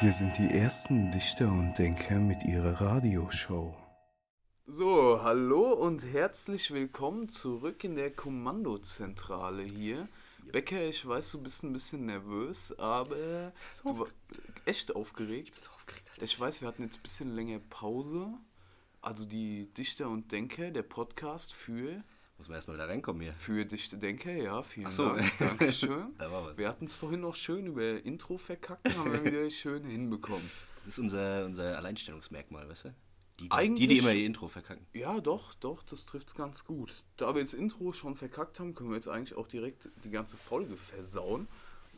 [0.00, 3.76] Hier sind die ersten Dichter und Denker mit ihrer Radioshow.
[4.66, 10.08] So, hallo und herzlich willkommen zurück in der Kommandozentrale hier.
[10.52, 13.52] Becker, ich weiß, du bist ein bisschen nervös, aber
[13.84, 14.06] du war
[14.64, 15.68] echt aufgeregt.
[16.18, 18.32] Ich weiß, wir hatten jetzt ein bisschen länger Pause.
[19.02, 22.02] Also die Dichter und Denker, der Podcast für
[22.40, 23.34] Muss man erstmal wieder reinkommen hier.
[23.34, 25.10] für Dichte Denker, ja, vielen Ach so.
[25.10, 25.38] Dank.
[25.38, 26.06] Dankeschön.
[26.18, 26.56] Da war was.
[26.56, 30.50] Wir hatten es vorhin noch schön über Intro verkacken, haben wir wieder schön hinbekommen.
[30.76, 32.94] Das ist unser, unser Alleinstellungsmerkmal, weißt du?
[33.40, 34.86] Die, die, die, immer ihr Intro verkacken.
[34.94, 37.04] Ja, doch, doch, das trifft's ganz gut.
[37.18, 40.38] Da wir jetzt Intro schon verkackt haben, können wir jetzt eigentlich auch direkt die ganze
[40.38, 41.46] Folge versauen.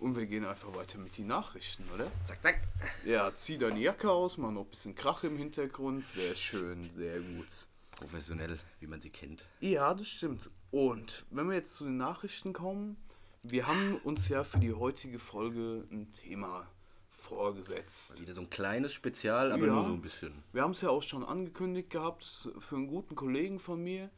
[0.01, 2.10] Und wir gehen einfach weiter mit den Nachrichten, oder?
[2.24, 2.62] Zack, zack.
[3.04, 6.04] Ja, zieh deine Jacke aus, mach noch ein bisschen Krach im Hintergrund.
[6.04, 7.68] Sehr schön, sehr gut.
[8.02, 9.45] Professionell, wie man sie kennt.
[9.61, 10.51] Ja, das stimmt.
[10.70, 12.97] Und wenn wir jetzt zu den Nachrichten kommen,
[13.43, 16.66] wir haben uns ja für die heutige Folge ein Thema
[17.10, 18.21] vorgesetzt.
[18.21, 19.73] Wieder so ein kleines Spezial, aber Ja.
[19.74, 20.43] nur so ein bisschen.
[20.52, 22.24] Wir haben es ja auch schon angekündigt gehabt
[22.59, 24.10] für einen guten Kollegen von mir,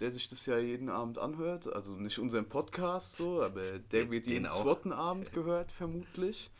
[0.00, 1.72] der sich das ja jeden Abend anhört.
[1.72, 4.62] Also nicht unseren Podcast so, aber der wird Den jeden auch.
[4.62, 6.50] zweiten Abend gehört, vermutlich.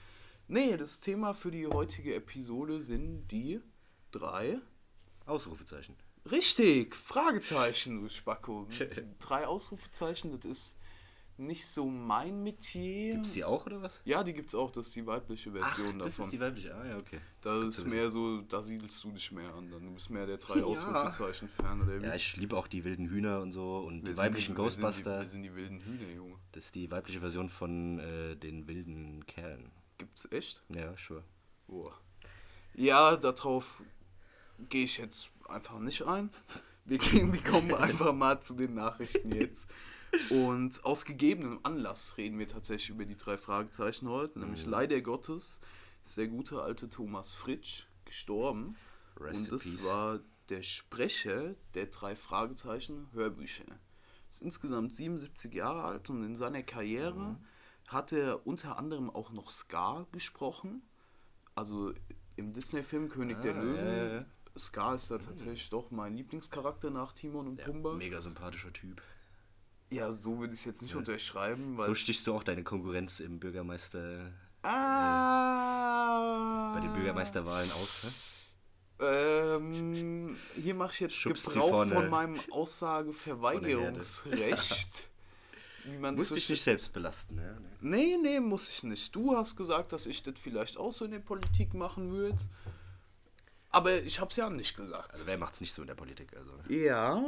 [0.48, 3.60] Nee, das Thema für die heutige Episode sind die
[4.10, 4.58] drei.
[5.24, 5.94] Ausrufezeichen.
[6.30, 8.68] Richtig, Fragezeichen, du Spacko.
[9.18, 10.78] drei Ausrufezeichen, das ist
[11.36, 13.14] nicht so mein Metier.
[13.14, 14.00] Gibt's die auch oder was?
[14.04, 16.24] Ja, die gibt's auch, das ist die weibliche Ach, Version das davon.
[16.26, 16.74] ist die weibliche.
[16.76, 17.18] Ah, ja, okay.
[17.40, 19.68] Da Gut ist mehr so, da siedelst du dich mehr an.
[19.70, 19.84] Dann.
[19.84, 20.64] Du bist mehr der drei Ja.
[20.64, 22.06] Ausrufezeichen-Fan oder wie?
[22.06, 24.78] Ja, ich liebe auch die wilden Hühner und so und Wir die weiblichen wir sind
[24.78, 25.20] die- Ghostbuster.
[25.22, 26.36] Wir sind die wilden Hühner, Junge.
[26.52, 29.72] Das ist die weibliche Version von äh, den wilden Kerlen.
[29.98, 30.62] Gibt's echt?
[30.68, 31.24] Ja, sure.
[31.66, 31.98] Boah.
[32.74, 33.82] Ja, darauf
[34.68, 36.30] gehe ich jetzt einfach nicht ein.
[36.84, 39.68] Wir, gehen, wir kommen einfach mal zu den Nachrichten jetzt.
[40.30, 44.38] Und aus gegebenem Anlass reden wir tatsächlich über die drei Fragezeichen heute.
[44.40, 44.72] Nämlich Mhm.
[44.72, 45.60] leider Gottes
[46.04, 48.76] ist der gute alte Thomas Fritsch gestorben.
[49.18, 53.64] Rest und das war der Sprecher der drei Fragezeichen Hörbücher.
[54.30, 57.36] Ist insgesamt 77 Jahre alt und in seiner Karriere Mhm.
[57.86, 60.82] hat er unter anderem auch noch Scar gesprochen.
[61.54, 61.92] Also
[62.36, 63.76] im Disney-Film König der Ah, Löwen.
[63.86, 64.24] ja, ja, ja.
[64.58, 67.94] Scar ist da tatsächlich doch mein Lieblingscharakter nach Timon und Ja, Pumba.
[67.94, 69.00] mega sympathischer Typ.
[69.90, 71.86] Ja, so würde ich es jetzt nicht unterschreiben, weil.
[71.86, 74.32] So stichst du auch deine Konkurrenz im Bürgermeister,
[75.42, 78.10] ah, bei den Bürgermeisterwahlen aus, ne?
[79.04, 84.88] Ähm, hier mache ich jetzt Schubst Gebrauch von meinem Aussageverweigerungsrecht.
[85.84, 87.42] Wie man dich schön- nicht selbst belasten, ja.
[87.42, 87.58] ne?
[87.80, 89.12] Nee, nee, muss ich nicht.
[89.14, 92.38] Du hast gesagt, dass ich das vielleicht auch so in der Politik machen würde.
[93.72, 95.10] Aber ich hab's ja nicht gesagt.
[95.10, 96.52] Also wer macht's nicht so in der Politik, also.
[96.68, 97.22] ja,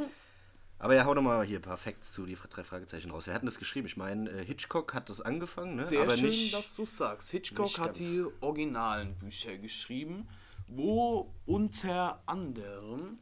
[0.77, 3.27] Aber ja, hau doch mal hier ein paar Facts zu die drei Fragezeichen raus.
[3.27, 3.87] Wer hat denn das geschrieben?
[3.87, 5.87] Ich meine, äh, Hitchcock hat das angefangen, ne?
[5.87, 6.53] sehr aber schön, nicht.
[6.53, 7.31] dass du sagst.
[7.31, 10.27] Hitchcock hat die originalen Bücher geschrieben,
[10.67, 13.19] wo unter anderem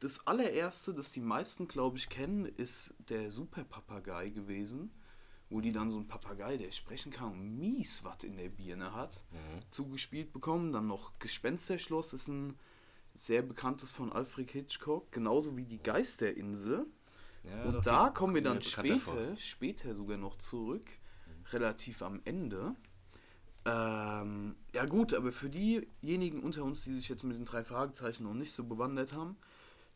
[0.00, 4.90] das allererste, das die meisten, glaube ich, kennen, ist der Superpapagei gewesen,
[5.50, 8.94] wo die dann so ein Papagei, der sprechen kann und mies was in der Birne
[8.94, 9.62] hat, Mhm.
[9.70, 10.72] zugespielt bekommen.
[10.72, 12.58] Dann noch Gespensterschloss ist ein
[13.14, 16.86] sehr bekanntes von Alfred Hitchcock, genauso wie die Geisterinsel.
[17.44, 20.88] Ja, Und doch, da kommen wir dann später, später sogar noch zurück,
[21.52, 22.74] relativ am Ende.
[23.66, 28.24] Ähm, ja gut, aber für diejenigen unter uns, die sich jetzt mit den drei Fragezeichen
[28.24, 29.36] noch nicht so bewandert haben,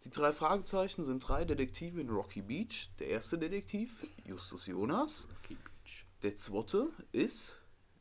[0.05, 2.89] die drei Fragezeichen sind drei Detektive in Rocky Beach.
[2.99, 5.29] Der erste Detektiv, Justus Jonas.
[6.23, 7.55] Der zweite ist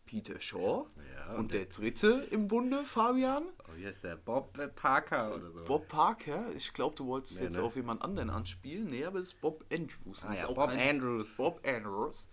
[0.06, 0.88] Peter Shaw.
[1.16, 5.52] Ja, und und der dritte im Bunde, Fabian, Oh, hier ist der Bob Parker oder
[5.52, 5.64] so.
[5.66, 6.50] Bob Parker.
[6.56, 7.64] Ich glaube, du wolltest Nee, jetzt ne?
[7.64, 8.88] auf jemand anderen anspielen.
[8.88, 10.24] Nee, aber es ist Bob Andrews.
[10.24, 11.36] Ah ja, Bob Andrews.
[11.36, 12.28] Bob Andrews.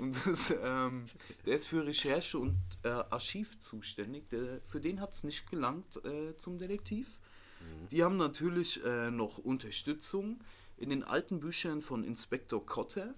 [0.00, 1.06] Und das, ähm,
[1.44, 4.28] der ist für Recherche und äh, Archiv zuständig.
[4.30, 7.20] Der, für den hat es nicht gelangt äh, zum Detektiv.
[7.60, 7.88] Mhm.
[7.90, 10.40] Die haben natürlich äh, noch Unterstützung
[10.78, 13.14] in den alten Büchern von Inspektor Cotter,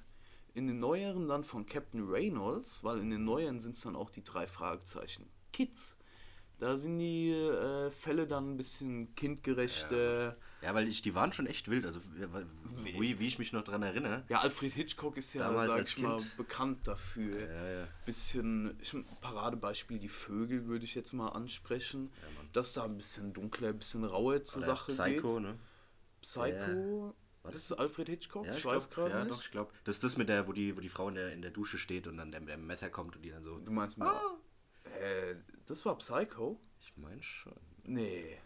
[0.54, 4.10] in den neueren dann von Captain Reynolds, weil in den neueren sind es dann auch
[4.10, 5.28] die drei Fragezeichen.
[5.52, 5.96] Kids.
[6.60, 10.36] Da sind die äh, Fälle dann ein bisschen kindgerechter.
[10.60, 11.86] Ja, weil ich, die waren schon echt wild.
[11.86, 12.00] Also,
[12.84, 14.24] wie, wie, ich mich noch dran erinnere.
[14.28, 16.36] Ja, Alfred Hitchcock ist ja, Damals sag ich mal, Kind.
[16.36, 17.40] bekannt dafür.
[17.40, 17.88] Ja, ja.
[18.04, 22.12] Bisschen, ich, Paradebeispiel, die Vögel würde ich jetzt mal ansprechen.
[22.52, 25.42] dass da ein bisschen dunkler, ein bisschen rauer zur Oder Sache Psycho, geht.
[25.42, 25.58] ne?
[26.20, 27.14] Psycho.
[27.42, 29.30] War Das ist Alfred Hitchcock, Ja, ich, ich weiß glaub, gerade ja, nicht.
[29.36, 29.72] doch, ich glaube.
[29.84, 31.78] Das ist das mit der, wo die, wo die Frau in der, in der Dusche
[31.78, 33.58] steht und dann der, der Messer kommt und die dann so.
[33.58, 34.14] Du meinst mal.
[35.00, 36.60] Äh, das war Psycho?
[36.80, 37.54] Ich meine schon.
[37.84, 38.36] Nee.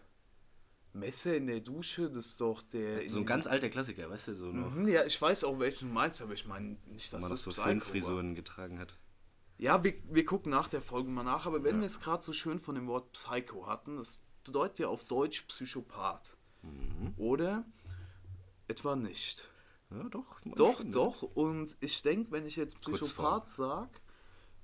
[0.93, 3.02] Messer in der Dusche, das ist doch der.
[3.02, 5.58] in So ein ganz alter Klassiker, weißt du, so noch, Mhm, Ja, ich weiß auch,
[5.58, 7.64] welchen du meinst, aber ich meine nicht, dass man das so war.
[7.67, 8.97] Föhnfrisuren getragen hat.
[9.58, 12.32] Ja, wir, wir gucken nach der Folge mal nach, aber wenn wir es gerade so
[12.32, 16.37] schön von dem Wort Psycho hatten, das bedeutet ja auf Deutsch Psychopath.
[17.17, 17.64] Oder
[18.69, 19.49] etwa nicht.
[19.90, 20.40] Ja, doch.
[20.56, 20.93] Doch, schon, ne?
[20.93, 21.22] doch.
[21.22, 22.81] Und ich denke, wenn ich jetzt.
[22.81, 24.00] Psychopath sag,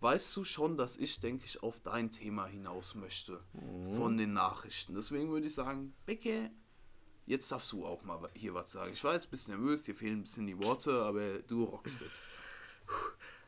[0.00, 3.40] weißt du schon, dass ich, denke ich, auf dein Thema hinaus möchte.
[3.52, 3.94] Mhm.
[3.94, 4.94] Von den Nachrichten.
[4.94, 6.50] Deswegen würde ich sagen, Becke,
[7.26, 8.92] jetzt darfst du auch mal hier was sagen.
[8.92, 12.20] Ich weiß, bist nervös, dir fehlen ein bisschen die Worte, aber du rockst es.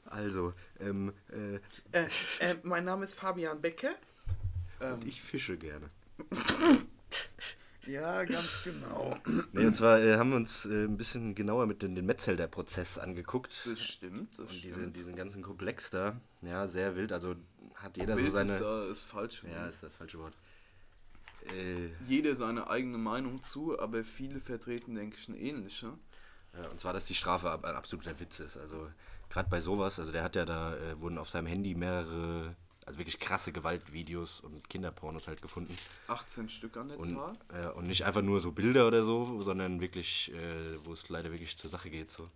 [0.04, 1.56] Also, ähm, äh,
[1.92, 2.08] Äh,
[2.40, 3.94] äh, mein Name ist Fabian Becke.
[4.80, 5.90] und ich fische gerne.
[7.86, 9.16] Ja, ganz genau.
[9.52, 12.98] Nee, und zwar äh, haben wir uns äh, ein bisschen genauer mit den, den Metzelder-Prozess
[12.98, 13.66] angeguckt.
[13.66, 14.96] Das stimmt, das Und diesen, stimmt.
[14.96, 17.12] diesen ganzen Komplex da, ja, sehr wild.
[17.12, 17.34] Also
[17.74, 18.50] hat jeder Wild so seine.
[18.50, 19.42] ist, da, ist falsch.
[19.50, 20.34] ja, ist das falsche Wort.
[21.52, 25.92] Äh, Jeder seine eigene Meinung zu, aber viele vertreten, denke ich, eine ähnliche.
[26.54, 28.56] ja, und zwar, dass die Strafe ein absoluter Witz ist.
[28.56, 28.88] Also
[29.28, 32.54] gerade bei sowas, also der hat ja da, äh, wurden auf seinem Handy mehrere,
[32.86, 35.76] also wirklich krasse Gewaltvideos und Kinderpornos halt gefunden.
[36.08, 37.34] 18 Stück an der Und, Zahl.
[37.52, 41.30] äh, und nicht einfach nur so Bilder oder so, sondern wirklich, äh, wo es leider
[41.30, 42.10] wirklich zur Sache geht.
[42.10, 42.28] So.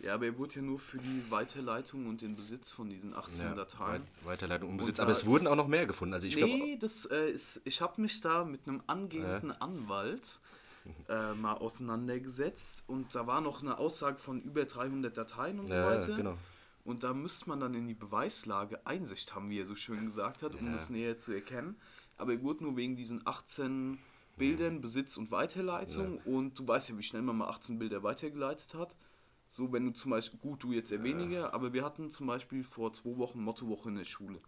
[0.00, 3.46] Ja, aber er wurde ja nur für die Weiterleitung und den Besitz von diesen 18
[3.46, 4.02] Ja, Dateien.
[4.02, 4.96] Weit- Weiterleitung und Besitz.
[4.96, 6.14] da- Aber es wurden auch noch mehr gefunden.
[6.14, 7.60] Also ich nee, das äh, ist.
[7.64, 10.40] Ich habe mich da mit einem angehenden Anwalt
[11.08, 15.74] äh, mal auseinandergesetzt und da war noch eine Aussage von über 300 Dateien und so
[15.74, 16.16] Ja, weiter.
[16.16, 16.36] genau.
[16.84, 20.42] Und da müsste man dann in die Beweislage Einsicht haben, wie er so schön gesagt
[20.42, 20.72] hat, um Ja.
[20.72, 21.76] das näher zu erkennen.
[22.16, 23.98] Aber er wurde nur wegen diesen 18
[24.36, 26.18] Bildern, Besitz und Weiterleitung.
[26.24, 28.96] Und du weißt ja, wie schnell man mal 18 Bilder weitergeleitet hat.
[29.48, 32.64] So, wenn du zum Beispiel, gut, du jetzt eher weniger, aber wir hatten zum Beispiel
[32.64, 34.40] vor zwei Wochen Mottowoche in der Schule.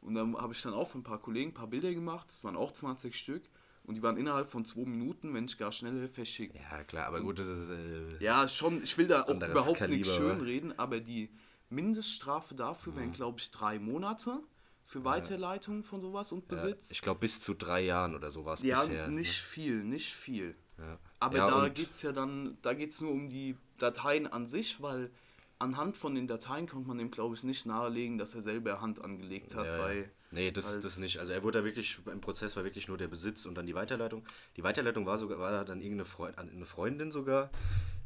[0.00, 2.44] Und dann habe ich dann auch von ein paar Kollegen ein paar Bilder gemacht, das
[2.44, 3.42] waren auch 20 Stück.
[3.84, 6.54] Und die waren innerhalb von zwei Minuten, wenn ich gar schneller verschickt.
[6.54, 7.68] ja klar, aber gut, das ist.
[7.68, 11.28] Äh, Ja, schon, ich will da auch überhaupt Kaliber, nichts schönreden, aber die
[11.74, 14.40] Mindeststrafe dafür wären, glaube ich, drei Monate
[14.86, 16.90] für Weiterleitung von sowas und ja, Besitz.
[16.90, 19.08] ich glaube, bis zu drei Jahren oder so war es Ja, bisher.
[19.08, 19.14] ne?
[19.16, 20.54] nicht viel, nicht viel.
[20.78, 20.98] Ja.
[21.20, 24.46] Aber Ja, da geht es ja dann, da geht es nur um die Dateien an
[24.46, 25.10] sich, weil
[25.58, 29.00] anhand von den Dateien konnte man dem, glaube ich, nicht nahelegen, dass er selber Hand
[29.02, 29.82] angelegt hat Ja, ja.
[29.82, 30.10] bei.
[30.32, 31.18] Nee, das, halt- das nicht.
[31.20, 33.74] Also er wurde da wirklich, im Prozess war wirklich nur der Besitz und dann die
[33.74, 34.26] Weiterleitung.
[34.56, 37.50] Die Weiterleitung war sogar, war da dann irgendeine Freund, eine Freundin sogar,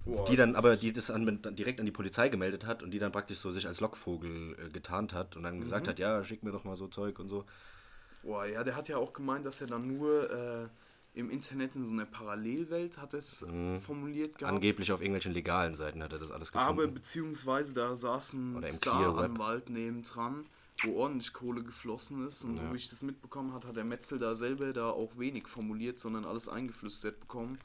[0.08, 2.99] Boah, die dann aber, die das an, direkt an die Polizei gemeldet hat und die
[2.99, 5.90] dann praktisch so sich als Lockvogel äh, getarnt hat und dann gesagt Mhm.
[5.90, 7.44] hat, ja, schick mir doch mal so Zeug und so.
[8.22, 10.69] Boah, ja, der hat ja auch gemeint, dass er dann nur äh,
[11.19, 13.44] im Internet in so einer Parallelwelt hat es
[13.81, 14.50] formuliert gehabt.
[14.52, 14.56] Mhm.
[14.56, 16.72] Angeblich auf irgendwelchen legalen Seiten hat er das alles gefunden.
[16.72, 18.64] Aber beziehungsweise da saß ein.
[18.64, 20.46] Star-Anwalt nebendran,
[20.84, 22.44] wo ordentlich Kohle geflossen ist.
[22.44, 25.49] Und so wie ich das mitbekommen habe, hat der Metzel da selber da auch wenig
[25.49, 27.58] formuliert, sondern alles eingeflüstert bekommen.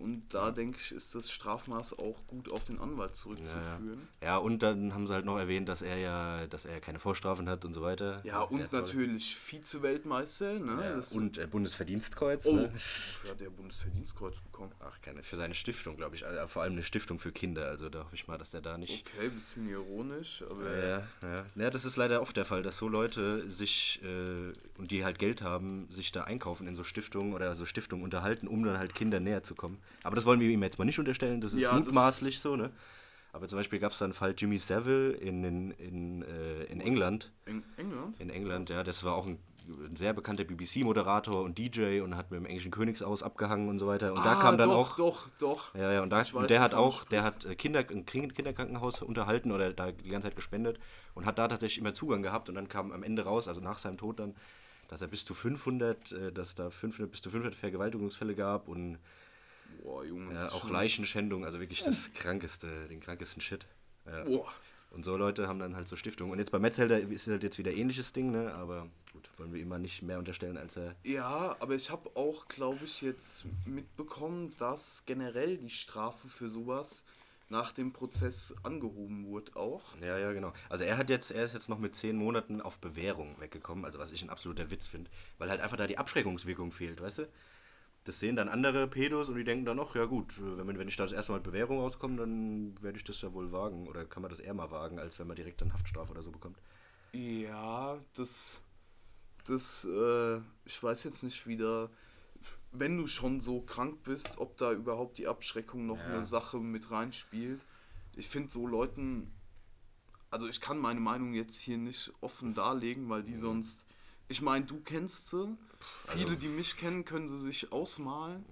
[0.00, 4.08] Und da denke ich, ist das Strafmaß auch gut auf den Anwalt zurückzuführen.
[4.22, 7.48] Ja, und dann haben sie halt noch erwähnt, dass er ja, dass er keine Vorstrafen
[7.50, 8.22] hat und so weiter.
[8.24, 11.00] Ja, und Er soll- natürlich Vize-Weltmeister, ne?
[11.12, 12.46] Ja, und äh, Bundesverdienstkreuz.
[12.46, 12.70] oh, Ne?
[12.72, 14.72] wofür hat der Bundesverdienstkreuz bekommen?
[14.80, 16.26] Ach, keine, für seine Stiftung, glaube ich.
[16.26, 17.66] Also, vor allem eine Stiftung für Kinder.
[17.68, 19.06] Also da hoffe ich mal, dass der da nicht.
[19.14, 21.46] Okay, bisschen ironisch, aber Ja, ja.
[21.54, 25.18] ja, das ist leider oft der Fall, dass so Leute sich äh, und die halt
[25.18, 28.94] Geld haben, sich da einkaufen in so Stiftungen oder so Stiftungen unterhalten, um dann halt
[28.94, 29.78] Kindern näher zu kommen.
[30.02, 32.56] Aber das wollen wir ihm jetzt mal nicht unterstellen, das ist Ja, das- mutmaßlich so,
[32.56, 32.70] ne?
[33.32, 36.80] Aber zum Beispiel gab es da einen Fall Jimmy Savile in, in, in, äh, in
[36.80, 37.30] England.
[37.46, 38.20] in England?
[38.20, 39.38] In England, ja, das war auch ein,
[39.68, 43.86] ein sehr bekannter BBC-Moderator und DJ und hat mit dem englischen Königshaus abgehangen und so
[43.86, 44.14] weiter.
[44.14, 44.96] Und da Ah, kam dann doch, auch.
[44.96, 45.72] Doch, doch.
[45.76, 49.00] Ja, ja, und, da, und der hat auch, der hat äh, Kinder, ein Kind- Kinderkrankenhaus
[49.02, 50.80] unterhalten oder da die ganze Zeit gespendet
[51.14, 53.78] und hat da tatsächlich immer Zugang gehabt und dann kam am Ende raus, also nach
[53.78, 54.34] seinem Tod dann,
[54.88, 58.98] dass er bis zu 500, äh, dass da 500, bis zu 500 Vergewaltigungsfälle gab und
[59.82, 60.34] Boah, Junge.
[60.34, 63.66] ist auch Leichenschändung, also wirklich das krankeste, den krankesten Shit.
[64.06, 64.24] Ja.
[64.24, 64.52] Boah.
[64.90, 66.32] Und so Leute haben dann halt so Stiftungen.
[66.32, 68.52] Und jetzt bei Metzelder ist halt jetzt wieder ähnliches Ding, ne?
[68.54, 72.10] aber gut, wollen wir ihm mal nicht mehr unterstellen, als er Ja, aber ich habe
[72.16, 77.04] auch, glaube ich, jetzt mitbekommen, dass generell die Strafe für sowas
[77.48, 79.82] nach dem Prozess angehoben wurde auch.
[80.00, 80.52] Ja, ja, genau.
[80.68, 83.98] Also er hat jetzt, er ist jetzt noch mit zehn Monaten auf Bewährung weggekommen, also
[83.98, 87.28] was ich ein absoluter Witz finde, weil halt einfach da die Abschreckungswirkung fehlt, weißt du?
[88.04, 90.96] Das sehen dann andere Pedos und die denken dann, ach ja gut, wenn, wenn ich
[90.96, 93.86] da das erste Mal mit Bewährung rauskomme, dann werde ich das ja wohl wagen.
[93.88, 96.30] Oder kann man das eher mal wagen, als wenn man direkt dann Haftstrafe oder so
[96.32, 96.58] bekommt.
[97.12, 98.62] Ja, das,
[99.44, 101.90] das, äh, ich weiß jetzt nicht wieder,
[102.72, 106.04] wenn du schon so krank bist, ob da überhaupt die Abschreckung noch Ja.
[106.06, 107.60] eine Sache mit reinspielt.
[108.16, 109.30] Ich finde so Leuten,
[110.30, 113.84] also ich kann meine Meinung jetzt hier nicht offen darlegen, weil die sonst,
[114.30, 115.56] ich meine, du kennst sie,
[116.06, 118.44] viele, also- die mich kennen, können sie sich ausmalen,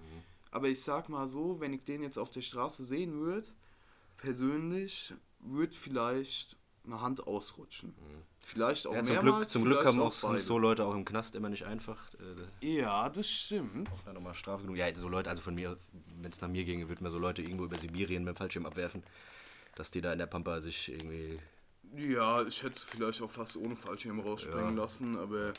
[0.51, 3.47] aber ich sag mal so, wenn ich den jetzt auf der Straße sehen würde,
[4.17, 7.93] persönlich, würde vielleicht eine Hand ausrutschen.
[8.41, 10.39] Vielleicht auch Ja, zum mehrmals, Glück, zum Glück haben auch beide.
[10.39, 11.99] so Leute auch im Knast immer nicht einfach.
[12.61, 13.89] Äh, Ja, das stimmt.
[14.05, 14.77] Ja nochmal Strafe genug.
[14.77, 15.77] Ja, so Leute, also von mir,
[16.21, 18.65] wenn es nach mir ginge, würden mir so Leute irgendwo über Sibirien mit dem Fallschirm
[18.65, 19.03] abwerfen,
[19.75, 21.39] dass die da in der Pampa sich irgendwie.
[21.95, 24.81] Ja, ich hätte es vielleicht auch fast ohne Fallschirm rausspringen Ja.
[24.83, 25.53] lassen, aber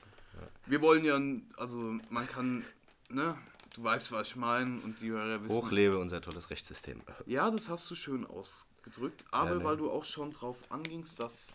[0.67, 1.19] wir wollen ja,
[1.57, 1.79] also
[2.11, 2.65] man kann,
[3.09, 3.37] ne,
[3.75, 5.55] du weißt, was ich meine und die Hörer wissen.
[5.55, 7.03] Hochlebe unser tolles Rechtssystem.
[7.27, 9.65] Ja, das hast du schön ausgedrückt, aber Ja, ne.
[9.65, 11.55] weil du auch schon drauf angingst, dass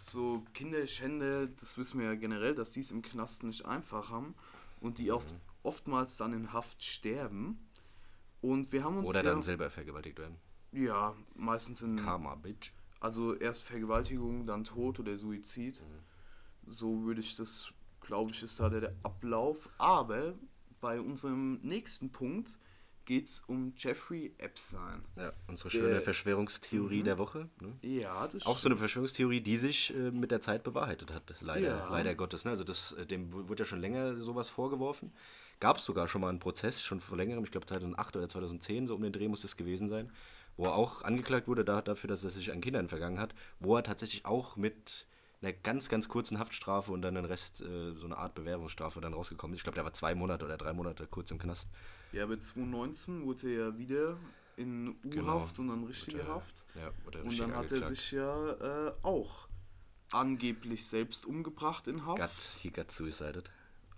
[0.00, 4.34] so Kinderschände, das wissen wir ja generell, dass die es im Knast nicht einfach haben
[4.80, 5.40] und die oft, Mhm.
[5.62, 7.58] oftmals dann in Haft sterben.
[8.42, 10.36] Und wir haben uns Oder ja, dann selber vergewaltigt werden.
[10.72, 12.70] ja meistens in Karma, Bitch.
[13.00, 15.82] Also erst Vergewaltigung, dann Tod oder Suizid.
[16.66, 17.68] So würde ich das,
[18.00, 19.68] glaube ich, ist da der, der Ablauf.
[19.78, 20.34] Aber
[20.80, 22.58] bei unserem nächsten Punkt
[23.04, 25.04] geht es um Jeffrey Epstein.
[25.14, 27.48] Ja, unsere Der- schöne Verschwörungstheorie der Woche.
[27.60, 27.72] Ne?
[27.82, 31.68] Ja, das Auch so eine Verschwörungstheorie, die sich äh, mit der Zeit bewahrheitet hat, leider,
[31.68, 31.88] Ja.
[31.88, 32.44] leider Gottes.
[32.44, 32.50] Ne?
[32.50, 35.12] Also das, äh, dem wurde ja schon länger sowas vorgeworfen.
[35.60, 38.88] Gab es sogar schon mal einen Prozess, schon vor längerem, ich glaube 2008 oder 2010,
[38.88, 40.10] so um den Dreh muss es gewesen sein,
[40.56, 43.76] wo er auch angeklagt wurde da, dafür, dass er sich an Kindern vergangen hat, wo
[43.76, 45.06] er tatsächlich auch mit
[45.42, 49.14] einer ganz, ganz kurzen Haftstrafe und dann den Rest, äh, so eine Art Bewährungsstrafe dann
[49.14, 49.60] rausgekommen ist.
[49.60, 51.68] Ich glaube, der war zwei Monate oder drei Monate kurz im Knast.
[52.12, 54.16] Ja, aber 2019 wurde er ja wieder
[54.56, 56.66] in U-Haft und dann richtige Wurde Haft.
[56.74, 59.48] ja, wurde und dann hat er sich ja äh, auch
[60.12, 62.18] angeblich selbst umgebracht in Haft.
[62.18, 62.30] Got,
[62.62, 63.50] he got suicided.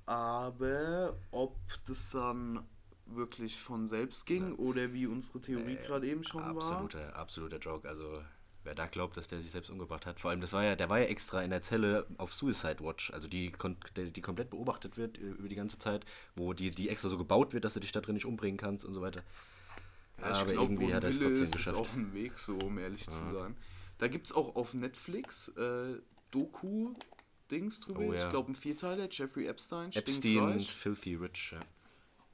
[0.06, 2.66] Aber ob das dann
[3.14, 6.50] wirklich von selbst ging oder wie unsere Theorie gerade eben schon war.
[6.50, 7.88] Absoluter, absoluter Joke.
[7.88, 8.18] Also
[8.64, 10.20] wer da glaubt, dass der sich selbst umgebracht hat.
[10.20, 13.10] Vor allem, das war ja, der war ja extra in der Zelle auf Suicide Watch,
[13.12, 13.52] also die,
[13.96, 16.04] die, komplett beobachtet wird über die ganze Zeit,
[16.36, 18.84] wo die, die extra so gebaut wird, dass du dich da drin nicht umbringen kannst
[18.84, 19.22] und so weiter.
[20.20, 21.76] Ja, ich glaube, irgendwie hat er es Wille trotzdem ist, ist geschafft.
[21.76, 23.56] auch ein Weg, so um ehrlich zu sein.
[23.98, 26.00] Da gibt es auch auf Netflix äh,
[26.30, 28.00] Doku-Dings drüber.
[28.00, 28.24] Oh, ja.
[28.24, 30.60] Ich glaube, ein Vierteiler, Jeffrey Epstein, Epstein.
[30.60, 31.52] Filthy Rich.
[31.52, 31.60] Ja,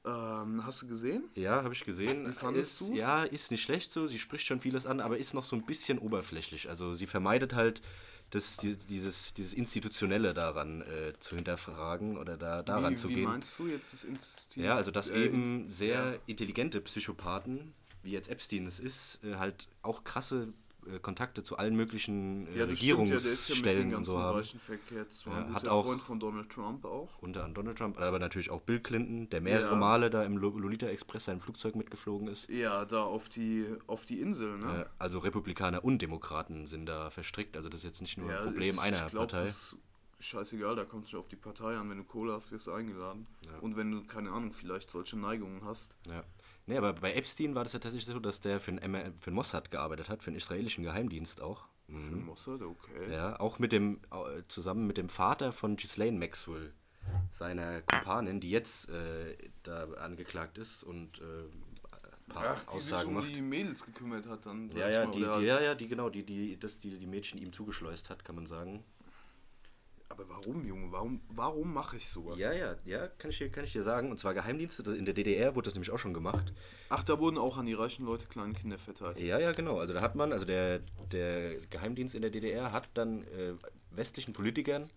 [0.05, 1.23] Ähm, hast du gesehen?
[1.35, 2.27] ja habe ich gesehen.
[2.27, 2.89] Wie fandest du's?
[2.91, 4.07] Ja, ist nicht schlecht so.
[4.07, 6.69] Sie spricht schon vieles an, aber ist noch so ein bisschen oberflächlich.
[6.69, 7.81] Also sie vermeidet halt
[8.29, 13.15] das, die, dieses, dieses Institutionelle daran äh, zu hinterfragen oder da, daran wie, zu wie
[13.15, 13.23] gehen.
[13.23, 14.63] meinst du jetzt das Institut?
[14.63, 16.19] Ja, also dass äh, eben sehr ja.
[16.27, 20.53] intelligente Psychopathen, wie jetzt Epstein es ist, äh, halt auch krasse
[20.87, 23.71] äh, Kontakte zu allen möglichen äh, Ja, das stimmt ja, der ist ja mit den
[23.71, 24.43] Regierungsstellen und ganzen so haben.
[25.25, 27.09] Ja, ein hat auch- Freund von Donald Trump auch.
[27.21, 29.75] Unter anderem Donald Trump, aber natürlich auch Bill Clinton, der mehrere.
[29.75, 32.49] Male da im Lo- Lolita Express sein Flugzeug mitgeflogen ist.
[32.49, 34.85] Ja, da auf die, auf die Insel, ne?
[34.99, 37.55] Also Republikaner und Demokraten sind da verstrickt.
[37.57, 39.45] Also das ist jetzt nicht nur ein Problem ist- einer ich glaub, Partei.
[39.45, 39.77] Das ist
[40.19, 41.89] scheißegal, da kommt es auf die Partei an.
[41.89, 43.27] Wenn du Kohle hast, wirst du eingeladen.
[43.41, 43.59] Ja.
[43.59, 45.95] Und wenn du, keine Ahnung, vielleicht solche Neigungen hast.
[46.07, 46.23] Ja.
[46.67, 48.79] Nee, aber bei Epstein war das ja tatsächlich so, dass der für den,
[49.19, 51.67] für den Mossad gearbeitet hat, für den israelischen Geheimdienst auch.
[51.87, 53.11] Für Mossad, okay.
[53.11, 53.99] Ja, auch mit dem,
[54.47, 56.73] zusammen mit dem Vater von Ghislaine Maxwell,
[57.29, 62.91] seiner Kumpanin, die jetzt äh, da angeklagt ist und äh, ein paar Ach, die sich
[62.93, 63.35] Aussagen um macht.
[63.35, 64.69] die Mädels gekümmert hat dann.
[64.71, 66.97] sag Ja, ich ja, mal, die, die, ja, ja, die genau, die, die, das, die,
[66.97, 68.83] die Mädchen ihm zugeschleust hat, kann man sagen.
[70.09, 70.91] Aber warum, Junge?
[70.91, 72.39] Warum, warum mache ich sowas?
[72.39, 74.11] Ja, ja, ja, kann ich, dir, kann ich dir sagen.
[74.11, 76.53] Und zwar Geheimdienste, in der DDR wurde das nämlich auch schon gemacht.
[76.89, 79.19] Ach, da wurden auch an die reichen Leute kleine Kinder verteilt.
[79.19, 79.79] Ja, ja, genau.
[79.79, 80.79] Also da hat man, also der,
[81.11, 83.53] der Geheimdienst in der DDR hat dann äh,
[83.91, 84.89] westlichen Politikern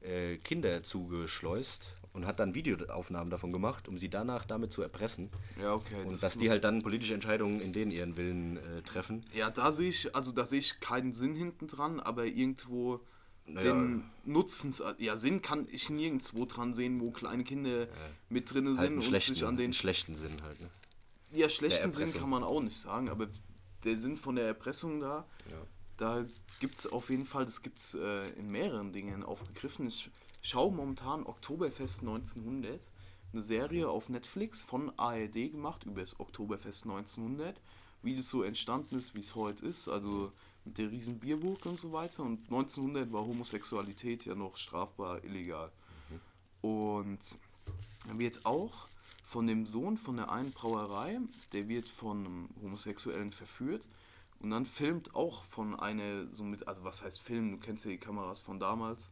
[0.00, 5.30] äh, Kinder zugeschleust und hat dann Videoaufnahmen davon gemacht, um sie danach damit zu erpressen.
[5.60, 6.02] Ja, okay.
[6.04, 9.24] Und das dass die halt dann politische Entscheidungen in denen ihren Willen äh, treffen.
[9.34, 13.00] Ja, da sehe ich, also da sehe ich keinen Sinn hinten dran, aber irgendwo
[13.46, 13.72] Naja.
[13.72, 17.88] den Nutzens, ja, Sinn kann ich nirgendwo dran sehen, wo kleine Kinder
[18.28, 20.60] mit drin Halt sind einen und schlechten, sich an den schlechten Sinn halt.
[20.60, 20.70] Ne?
[21.32, 23.26] ja, schlechten Sinn kann man auch nicht sagen, aber
[23.84, 25.56] der Sinn von der Erpressung da, Ja.
[25.96, 26.24] da
[26.60, 29.86] gibt es auf jeden Fall, das gibt es äh, in mehreren Dingen aufgegriffen.
[29.88, 30.10] Ich
[30.42, 32.80] schaue momentan Oktoberfest 1900,
[33.32, 37.60] eine Serie auf Netflix von ARD gemacht über das Oktoberfest 1900,
[38.02, 40.32] wie das so entstanden ist, wie es heute ist, also
[40.64, 42.22] mit der riesen Bierburg und so weiter.
[42.22, 45.70] Und 1900 war Homosexualität ja noch strafbar, illegal.
[46.60, 47.18] Und
[48.06, 48.88] dann wird auch
[49.24, 51.18] von dem Sohn von der einen Brauerei,
[51.52, 53.88] der wird von einem Homosexuellen verführt
[54.40, 57.92] und dann filmt auch von einer, so mit, also was heißt Film, du kennst ja
[57.92, 59.10] die Kameras von damals,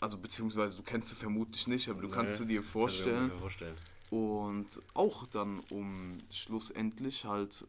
[0.00, 3.16] also beziehungsweise du kennst sie vermutlich nicht, aber du kannst sie dir vorstellen.
[3.16, 3.74] Kann ich mir vorstellen.
[4.10, 7.66] Und auch dann, um schlussendlich halt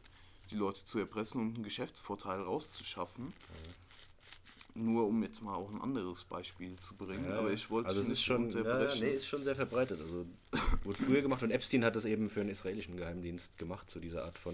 [0.51, 3.33] die Leute zu erpressen und einen Geschäftsvorteil rauszuschaffen.
[4.75, 7.25] Nur um jetzt mal auch ein anderes Beispiel zu bringen.
[7.25, 9.55] Ja, aber ich wollte also es ist nicht schon, ja, ja, nee, ist schon sehr
[9.55, 9.99] verbreitet.
[9.99, 10.25] Also
[10.83, 14.23] wurde früher gemacht und Epstein hat das eben für einen israelischen Geheimdienst gemacht, so diese
[14.23, 14.53] Art von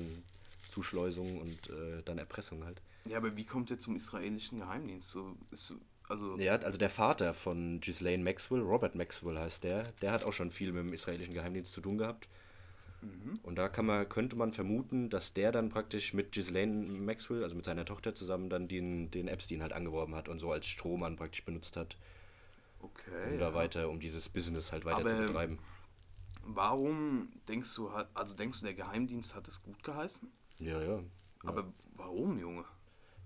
[0.72, 2.82] Zuschleusung und äh, dann Erpressung halt.
[3.06, 5.12] Ja, aber wie kommt er zum israelischen Geheimdienst?
[5.12, 5.74] So, ist,
[6.08, 10.34] also Ja, also der Vater von Ghislaine Maxwell, Robert Maxwell heißt der, der hat auch
[10.34, 12.28] schon viel mit dem israelischen Geheimdienst zu tun gehabt.
[13.44, 17.66] Und da man, könnte man vermuten, dass der dann praktisch mit Ghislaine Maxwell, also mit
[17.66, 21.44] seiner Tochter zusammen, dann den, den Epstein halt angeworben hat und so als Strohmann praktisch
[21.44, 21.98] benutzt hat,
[22.80, 23.34] okay.
[23.34, 25.60] um da weiter, um dieses Business halt weiter zu Aber- betreiben.
[26.48, 30.32] Warum denkst du, also denkst du, der Geheimdienst hat es gut geheißen?
[30.60, 31.00] Ja, ja.
[31.44, 32.66] Aber warum, Junge?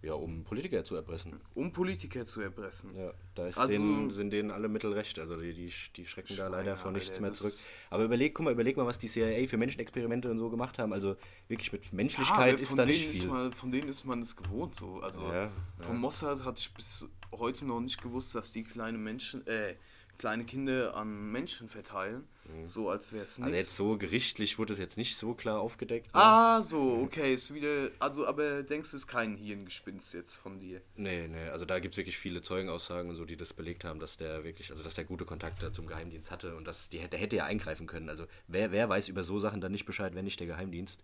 [0.01, 1.34] Ja, um Politiker zu erpressen.
[1.56, 2.96] Um Politiker zu erpressen.
[2.96, 5.20] Ja, da ist Also- denen, sind denen alle Mittel recht.
[5.20, 7.53] Also die, die, die schrecken da leider Schweine, vor nichts Alter, mehr zurück.
[7.89, 10.94] Aber überleg, guck mal, überleg mal, was die CIA für Menschenexperimente und so gemacht haben.
[10.94, 11.18] Also
[11.50, 13.29] wirklich mit Ja, Menschlichkeit ist von da nicht ist viel.
[13.29, 15.01] man, von denen ist man es gewohnt so.
[15.01, 19.46] Also Ja, vom Mossad hatte ich bis heute noch nicht gewusst, dass die kleine Menschen,
[19.48, 19.75] äh,
[20.20, 22.28] kleine Kinder an Menschen verteilen.
[22.66, 23.46] So als wäre es Mhm.
[23.46, 26.08] Also jetzt so gerichtlich wurde es jetzt nicht so klar aufgedeckt.
[26.08, 26.12] ne?
[26.22, 27.90] Ah, so, okay, ist wieder.
[28.00, 30.82] Also, aber denkst du, ist kein Hirngespinst jetzt von dir?
[30.96, 34.00] Nee, nee, also da gibt es wirklich viele Zeugenaussagen und so, die das belegt haben,
[34.00, 37.20] dass der wirklich, also dass der gute Kontakte zum Geheimdienst hatte und dass die, der
[37.20, 38.10] hätte ja eingreifen können.
[38.10, 41.04] Also wer, wer weiß über so Sachen dann nicht Bescheid, wenn nicht der Geheimdienst.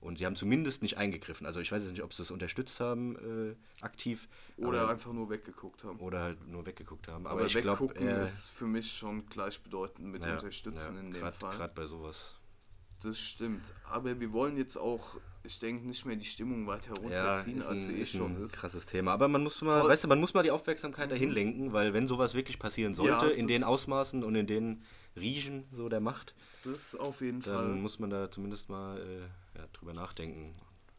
[0.00, 1.46] Und sie haben zumindest nicht eingegriffen.
[1.46, 3.16] Also ich weiß jetzt nicht, ob sie es unterstützt haben,
[3.50, 4.28] äh, aktiv.
[4.56, 5.98] Oder aber, einfach nur weggeguckt haben.
[6.00, 7.26] oder halt nur weggeguckt haben.
[7.26, 11.54] Aber, Aber, ich weggucken er- ist für mich schon gleichbedeutend mit unterstützen in dem Fall.
[11.56, 12.34] Gerade bei sowas.
[13.02, 13.72] Das stimmt.
[13.90, 17.68] Aber wir wollen jetzt auch, ich denke, nicht mehr die Stimmung weiter Ja, runterziehen, als
[17.70, 18.52] ein, sie eh schon ein ist.
[18.56, 19.12] krasses Thema.
[19.12, 21.94] Aber man muss mal, Voll- weißt du, man muss mal die Aufmerksamkeit dahin lenken, weil
[21.94, 24.82] wenn sowas wirklich passieren sollte, Ja, in den Ausmaßen und in den
[25.16, 27.74] Riechen so der Macht, Das auf jeden dann Fall.
[27.74, 30.52] muss man da zumindest mal äh, ja, drüber nachdenken.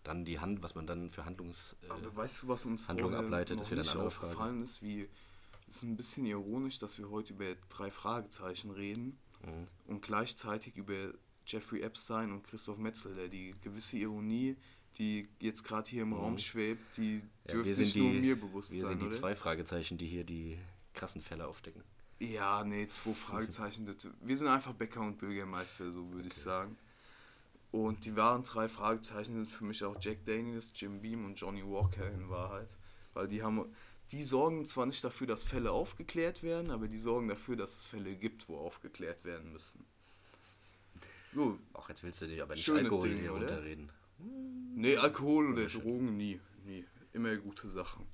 [0.03, 1.75] Dann die Hand, was man dann für Handlungs...
[1.83, 4.27] Äh, Aber weißt du, was uns Handlung ableitet, noch ist wieder eine andere Frage.
[4.29, 4.81] aufgefallen ist?
[4.81, 5.07] Wie,
[5.67, 9.67] es ist ein bisschen ironisch, dass wir heute über drei Fragezeichen reden Mhm.
[9.87, 11.13] und gleichzeitig über
[11.47, 13.27] Jeffrey Epstein und Christoph Metzelder.
[13.27, 14.55] Die gewisse Ironie,
[14.99, 17.29] die jetzt gerade hier im Raum schwebt, die Mhm.
[17.47, 19.15] ja, dürfte wir nicht die, nur mir bewusst wir sein, sind die oder?
[19.15, 20.59] zwei Fragezeichen, die hier die
[20.93, 21.83] krassen Fälle aufdecken.
[22.21, 23.87] Ja, nee, zwei Fragezeichen.
[24.21, 26.77] Wir sind einfach Bäcker und Bürgermeister, so würde ich sagen.
[27.71, 31.63] Und die wahren drei Fragezeichen sind für mich auch Jack Daniels, Jim Beam und Johnny
[31.63, 32.69] Walker in Wahrheit.
[33.13, 33.65] Weil die haben,
[34.11, 37.85] die sorgen zwar nicht dafür, dass Fälle aufgeklärt werden, aber die sorgen dafür, dass es
[37.87, 39.85] Fälle gibt, wo aufgeklärt werden müssen.
[41.33, 43.89] So, Auch jetzt willst du dir aber nicht Alkohol Dinge, hier runterreden.
[44.75, 46.85] nee, Alkohol oder Drogen nie, nie.
[47.13, 48.05] Immer gute Sachen.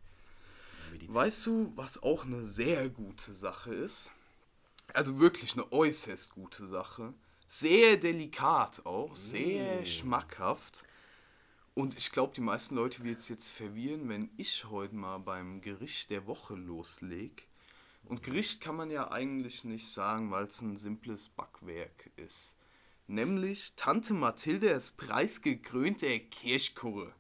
[0.97, 1.15] Medizin.
[1.15, 4.11] Weißt du, was auch eine sehr gute Sache ist?
[4.93, 7.13] Also wirklich eine äußerst gute Sache.
[7.47, 10.85] Sehr delikat auch, sehr schmackhaft.
[11.73, 15.61] Und ich glaube, die meisten Leute wird es jetzt verwirren, wenn ich heute mal beim
[15.61, 17.43] Gericht der Woche loslege.
[18.05, 22.55] Und Gericht kann man ja eigentlich nicht sagen, weil es ein simples Backwerk ist.
[23.05, 27.13] Nämlich Tante Mathildas preisgekrönte Kirschkurre.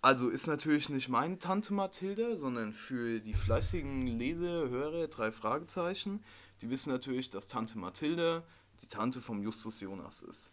[0.00, 6.22] Also ist natürlich nicht meine Tante Mathilda, sondern für die fleißigen Leser, Hörer, drei Fragezeichen.
[6.62, 8.44] Die wissen natürlich, dass Tante Mathilda
[8.80, 10.52] die Tante vom Justus Jonas ist.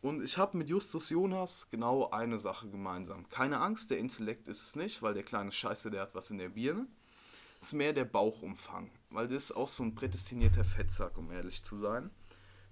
[0.00, 3.28] Und ich habe mit Justus Jonas genau eine Sache gemeinsam.
[3.28, 6.38] Keine Angst, der Intellekt ist es nicht, weil der kleine Scheiße, der hat was in
[6.38, 6.86] der Birne.
[7.60, 11.62] Es ist mehr der Bauchumfang, weil das ist auch so ein prädestinierter Fettsack, um ehrlich
[11.62, 12.10] zu sein.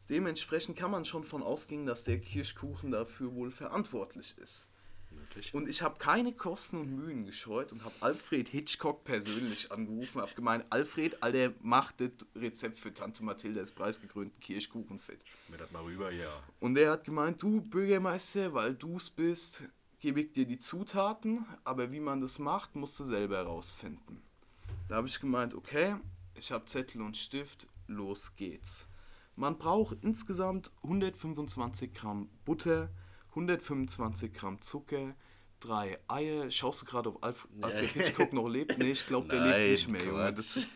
[0.09, 4.71] Dementsprechend kann man schon von ausgehen, dass der Kirschkuchen dafür wohl verantwortlich ist.
[5.19, 5.55] Möglich.
[5.55, 10.35] Und ich habe keine Kosten und Mühen gescheut und habe Alfred Hitchcock persönlich angerufen, habe
[10.35, 15.25] gemeint, Alfred, Alter, mach das Rezept für Tante Mathildas preisgekrönten Kirschkuchenfett.
[15.49, 16.31] Mir das mal rüber, ja.
[16.61, 19.65] Und er hat gemeint, du Bürgermeister, weil du's bist,
[20.01, 24.23] gebe ich dir die Zutaten, aber wie man das macht, musst du selber herausfinden.
[24.89, 25.97] Da habe ich gemeint, okay,
[26.35, 28.87] ich habe Zettel und Stift, los geht's.
[29.37, 32.91] Man braucht insgesamt 125 Gramm Butter,
[33.31, 35.15] 125 Gramm Zucker,
[35.61, 36.51] drei Eier.
[36.51, 38.79] Schaust du gerade, ob Alf Alfred Hitchcock noch lebt?
[38.79, 40.33] Nee, ich glaube, der lebt nicht mehr, Junge.
[40.33, 40.67] Das,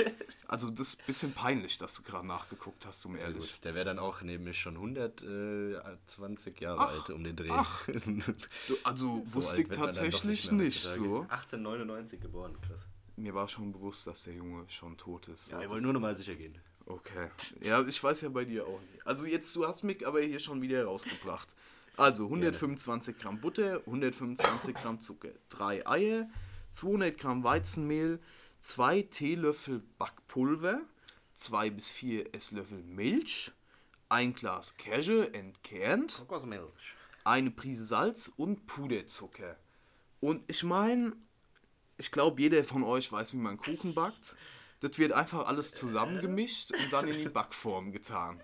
[0.48, 3.38] also das ist ein bisschen peinlich, dass du gerade nachgeguckt hast, um ehrlich.
[3.52, 3.64] gut.
[3.64, 7.48] Der wäre dann auch nämlich schon 120 Jahre Ach, alt um den Dreh.
[7.50, 7.88] ach.
[8.84, 11.08] Also So wusste ich tatsächlich nicht heutzutage.
[11.08, 11.20] so.
[11.22, 12.86] 1899 geboren, krass.
[13.16, 15.50] Mir war schon bewusst, dass der Junge schon tot ist.
[15.50, 16.56] Ja, ich wollte nur noch mal sicher gehen.
[16.86, 17.28] Okay.
[17.60, 19.06] Ja, ich weiß ja bei dir auch nicht.
[19.06, 21.54] Also jetzt, du hast mich aber hier schon wieder rausgebracht.
[22.02, 26.28] Also 125 Gramm Butter, 125 Gramm Zucker, drei Eier,
[26.72, 28.18] 200 Gramm Weizenmehl,
[28.60, 30.80] zwei Teelöffel Backpulver,
[31.36, 33.52] zwei bis vier Esslöffel Milch,
[34.08, 36.96] ein Glas Käse entkernt, Kokosmilch.
[37.22, 39.56] eine Prise Salz und Puderzucker.
[40.18, 41.12] Und ich meine,
[41.98, 44.34] ich glaube, jeder von euch weiß, wie man Kuchen backt.
[44.80, 48.40] Das wird einfach alles zusammengemischt und dann in die Backform getan.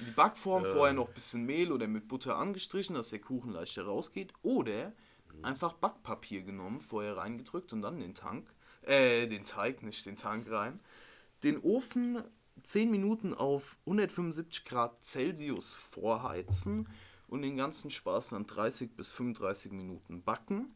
[0.00, 3.84] Die Backform vorher noch ein bisschen Mehl oder mit Butter angestrichen, dass der Kuchen leichter
[3.84, 4.32] rausgeht.
[4.42, 4.92] Oder
[5.42, 10.50] einfach Backpapier genommen, vorher reingedrückt und dann den Tank, äh, den Teig, nicht den Tank
[10.50, 10.80] rein.
[11.42, 12.22] Den Ofen
[12.62, 16.88] 10 Minuten auf 175 Grad Celsius vorheizen
[17.28, 20.74] und den ganzen Spaß dann 30 bis 35 Minuten backen.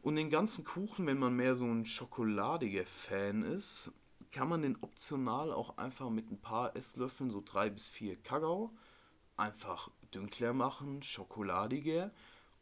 [0.00, 3.92] Und den ganzen Kuchen, wenn man mehr so ein schokoladiger Fan ist,
[4.32, 8.70] kann man den optional auch einfach mit ein paar Esslöffeln, so drei bis vier Kakao,
[9.36, 12.10] einfach dünkler machen, schokoladiger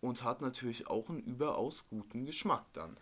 [0.00, 2.96] und hat natürlich auch einen überaus guten Geschmack dann.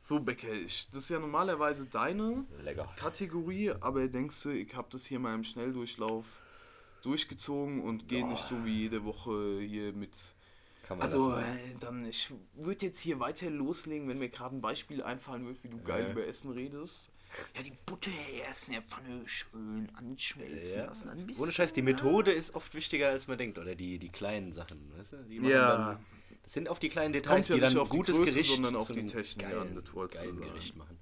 [0.00, 2.92] So, Becker, ich, das ist ja normalerweise deine Lecker.
[2.96, 6.40] Kategorie, aber denkst du, ich habe das hier mal im Schnelldurchlauf
[7.02, 10.34] durchgezogen und gehe nicht so wie jede Woche hier mit.
[10.92, 14.54] Kann man Also, das äh, dann, ich würde jetzt hier weiter loslegen, wenn mir gerade
[14.56, 16.10] ein Beispiel einfallen wird, wie du geil Ja.
[16.12, 17.12] über Essen redest.
[17.56, 18.10] Ja, die Butter
[18.44, 20.84] erst in der Pfanne schön anschmelzen Ja.
[20.86, 21.08] lassen.
[21.08, 23.58] Ein bisschen, Ohne Scheiß, die Methode ist oft wichtiger, als man denkt.
[23.58, 25.16] Oder die, die kleinen Sachen, weißt du?
[25.48, 25.94] Ja.
[25.94, 26.06] Dann,
[26.42, 28.32] das sind oft die kleinen Es Details, ja die dann nicht ein auf gutes Größe,
[28.32, 30.42] Gericht sondern auf die Technik geilen, an, das wolltest geilen.
[30.42, 30.98] Gericht machen.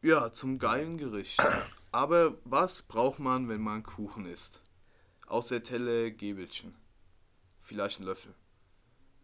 [0.00, 1.38] Ja, zum geilen Gericht.
[1.92, 4.62] Aber was braucht man, wenn man Kuchen isst?
[5.26, 6.74] Außer Teller, Gäbelchen.
[7.62, 8.34] Vielleicht ein Löffel.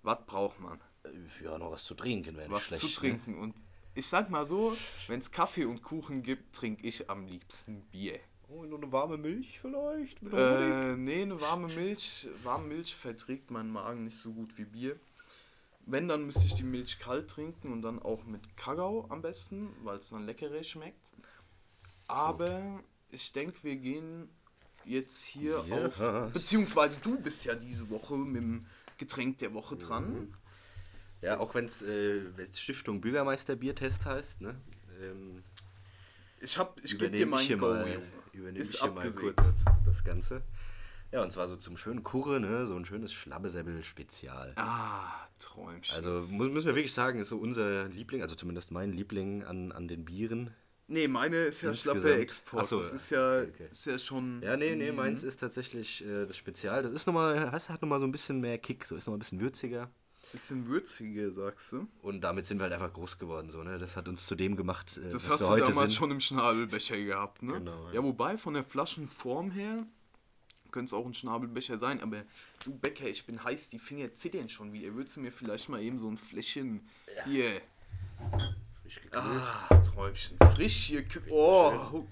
[0.02, 0.80] Was braucht man?
[1.04, 2.80] Äh, Ja, noch was zu trinken wäre nicht Was schlecht.
[2.80, 2.92] zu ne?
[2.94, 3.38] trinken.
[3.38, 3.54] Und
[3.94, 4.76] ich sag mal so,
[5.08, 8.18] wenn es Kaffee und Kuchen gibt, trinke ich am liebsten Bier.
[8.48, 10.20] Oh, nur eine warme Milch vielleicht?
[10.22, 12.28] Mit Äh, nee, eine warme Milch.
[12.42, 14.98] Warme Milch verträgt mein Magen nicht so gut wie Bier.
[15.86, 19.70] Wenn, dann müsste ich die Milch kalt trinken und dann auch mit Kakao am besten,
[19.82, 21.12] weil es dann leckerer schmeckt.
[22.08, 24.28] Aber ich denke, wir gehen
[24.84, 25.86] jetzt hier Ja.
[25.86, 26.32] auf.
[26.32, 28.66] Beziehungsweise du bist ja diese Woche mit dem
[29.00, 30.32] Getränk der Woche dran.
[31.22, 32.20] Ja, auch wenn es äh,
[32.54, 34.54] Stiftung Bürgermeister Biertest heißt, ne?
[35.02, 35.42] Ähm,
[36.40, 38.06] Ich, hab- ich gebe dir übernehme mein hier Go, mal, Junge.
[38.32, 40.42] übernehme ich hier mal kurz das Ganze.
[41.12, 42.66] Ja, und zwar so zum schönen Kurre, ne?
[42.66, 44.52] So ein schönes Schlabbesäbel-Spezial.
[44.56, 45.96] Ah, Träumchen.
[45.96, 49.72] Also mu müssen wir wirklich sagen, ist so unser Liebling, also zumindest mein Liebling an,
[49.72, 50.54] an den Bieren.
[50.90, 52.62] Nee, meine ist ja Insgesamt- Schlappe Export.
[52.62, 53.68] Ach so, das ist ja, okay.
[53.70, 54.42] ist ja schon.
[54.42, 56.82] Ja, nee, nee, meins ist tatsächlich äh, das Spezial.
[56.82, 59.20] Das ist nochmal, das hat nochmal so ein bisschen mehr Kick, so ist nochmal ein
[59.20, 59.90] bisschen würziger.
[60.32, 61.88] Bisschen würziger, sagst du?
[62.02, 63.78] Und damit sind wir halt einfach groß geworden, so, ne?
[63.78, 65.92] Das hat uns zu dem gemacht, äh, Das hast du heute damals sind.
[65.98, 67.54] schon im Schnabelbecher gehabt, ne?
[67.54, 67.94] Genau, ja.
[67.94, 68.02] ja.
[68.04, 69.86] wobei von der Flaschenform her
[70.70, 72.22] könnte es auch ein Schnabelbecher sein, aber
[72.64, 74.94] du Becker, ich bin heiß, die Finger zittern schon wieder.
[74.94, 76.86] Würdest du mir vielleicht mal eben so ein Fläschchen
[77.24, 77.60] hier.
[78.90, 79.46] Frisch gekühlt.
[79.46, 80.36] Ah, Träumchen.
[80.52, 81.02] Frisch hier.
[81.06, 82.04] kü- Oh,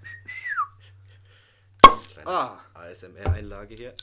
[2.25, 2.61] ah.
[2.75, 3.95] ASMR-Einlage hier.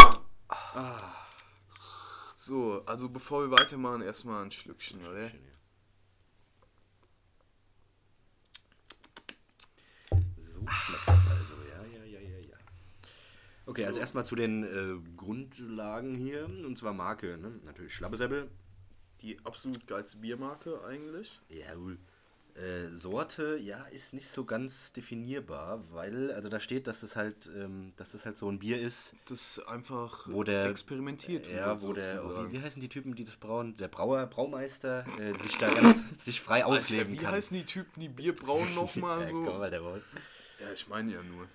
[2.35, 5.31] so, also bevor wir weitermachen, erstmal ein Schlückchen, oder?
[10.37, 12.57] So schmeckt das also, ja, ja, ja, ja, ja.
[13.65, 17.57] Okay, also erstmal zu den äh, Grundlagen hier, und zwar Marke, ne?
[17.63, 18.51] Natürlich Schlabbesäbel.
[19.21, 21.39] Die absolut geilste Biermarke eigentlich.
[21.47, 21.97] Jawohl.
[22.55, 27.49] Äh, Sorte, ja, ist nicht so ganz definierbar, weil, also da steht, dass es halt,
[27.53, 29.65] ähm, dass es halt so ein Bier ist, Das ist
[30.27, 32.53] Wo der- experimentiert ja, wird, wo der, sozusagen.
[32.53, 33.75] wie, wie heißen die Typen, die das brauen?
[33.75, 37.33] Der Brauer, Braumeister, äh, sich da ganz, sich frei ausleben Alter, wie kann.
[37.33, 39.43] heißen die Typen, die Bier brauen nochmal ja, so?
[39.43, 40.01] komm der Braut.
[40.61, 41.47] Ja, ich meine ja nur.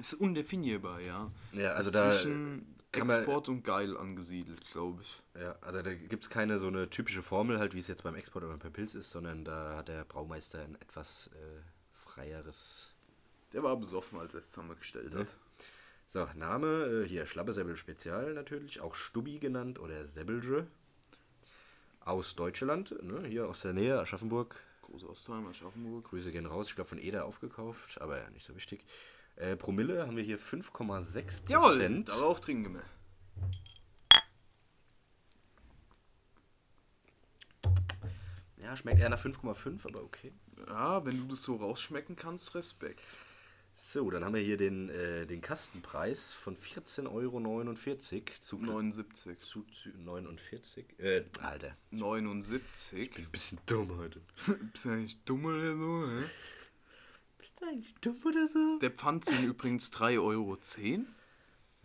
[0.00, 1.30] Ist undefinierbar, ja.
[1.52, 5.22] Ja, also ist da zwischen Export und geil angesiedelt, glaube ich.
[5.40, 8.14] Ja, also da gibt es keine so eine typische Formel, halt wie es jetzt beim
[8.14, 11.60] Export oder beim Pilz ist, sondern da hat der Braumeister ein etwas äh,
[11.92, 12.94] freieres.
[13.52, 15.28] Der war besoffen, als er es zusammengestellt hat.
[16.08, 20.66] So, Name, äh, hier Schlabbesäbel Spezial natürlich, auch Stubbi genannt oder Säbelge.
[22.00, 24.54] Aus Deutschland, ne, hier aus der Nähe, Aschaffenburg.
[24.82, 26.04] Große Ostheim, Aschaffenburg.
[26.04, 28.84] Grüße gehen raus, ich glaube von Eder aufgekauft, aber ja, nicht so wichtig.
[29.36, 32.08] Äh, Promille haben wir hier 5,6 Jawohl, Prozent.
[32.08, 32.82] darauf trinken wir.
[38.56, 40.32] Ja, schmeckt eher nach 5,5, aber okay.
[40.66, 43.14] Ja, wenn du das so rausschmecken kannst, Respekt.
[43.74, 49.38] So, dann haben wir hier den, äh, den Kastenpreis von 14,49 Euro zu, 79.
[49.40, 50.98] zu, zu 49.
[50.98, 53.18] Äh, Alter, 79.
[53.18, 54.22] ein bisschen dumm heute.
[54.72, 56.24] Bist du eigentlich dumm oder so, hä?
[57.46, 58.80] Bist du eigentlich dumm oder so?
[58.80, 60.58] Der Pfand sind übrigens 3,10 Euro.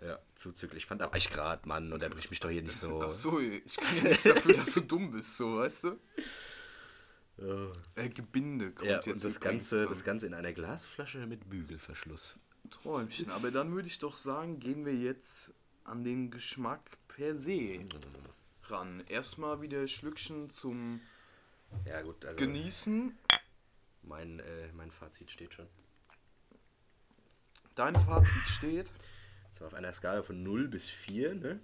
[0.04, 0.82] Ja, zuzüglich.
[0.82, 3.00] Ich fand aber ich grad, Mann, unterbrich mich doch hier nicht so.
[3.04, 6.00] Ach so, ich kann ja nichts dafür, dass du dumm bist, so, weißt du?
[7.38, 9.90] Ja, Äh, Gebinde kommt ja jetzt und das Ganze, dran.
[9.90, 12.38] das Ganze in einer Glasflasche mit Bügelverschluss.
[12.72, 13.30] Träumchen.
[13.30, 17.86] Aber dann würde ich doch sagen, gehen wir jetzt an den Geschmack per se
[18.64, 19.04] ran.
[19.10, 21.02] Erstmal wieder Schlückchen zum
[21.86, 23.16] Ja, gut, also Genießen.
[24.04, 25.68] Mein, äh, mein Fazit steht schon.
[27.76, 28.92] Dein Fazit steht.
[29.52, 31.60] So auf einer Skala von 0 bis 4, ne?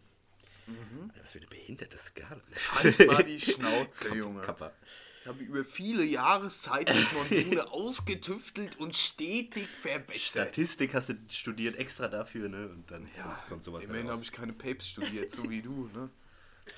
[1.22, 2.42] Was für eine behinderte Skala.
[2.76, 4.42] Halt mal die Schnauze, Junge.
[4.42, 4.74] Kappa.
[5.22, 10.48] Ich habe über viele Jahreszeit mit Monsune ausgetüftelt und stetig verbessert.
[10.48, 12.70] Statistik hast du studiert extra dafür, ne?
[12.70, 16.10] Und dann kommt, kommt sowas Immerhin habe ich keine Papes studiert, so wie du, ne?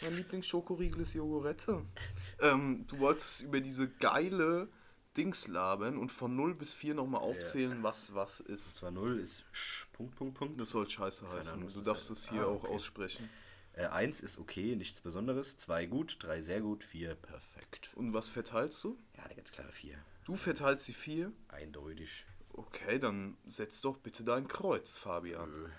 [0.01, 1.83] Mein Lieblingsschokoriegel ist Jogurette.
[2.41, 4.69] Ähm, du wolltest über diese geile
[5.17, 8.75] Dings labern und von 0 bis 4 nochmal aufzählen, was was ist.
[8.75, 10.59] Zwar 0 ist Sch, Punkt, Punkt, Punkt.
[10.61, 11.53] Das soll scheiße heißen.
[11.59, 12.73] Ahnung, Du darfst es hier Ah, auch okay.
[12.73, 13.29] aussprechen.
[13.73, 15.57] Äh, 1 ist okay, nichts Besonderes.
[15.57, 17.91] 2 gut, 3 sehr gut, 4 perfekt.
[17.95, 18.97] Und was verteilst du?
[19.17, 19.97] Ja, eine ganz klare 4.
[20.25, 21.31] Du verteilst die 4.
[21.47, 22.25] Eindeutig.
[22.53, 25.71] Okay, dann setz doch bitte dein Kreuz, Fabian.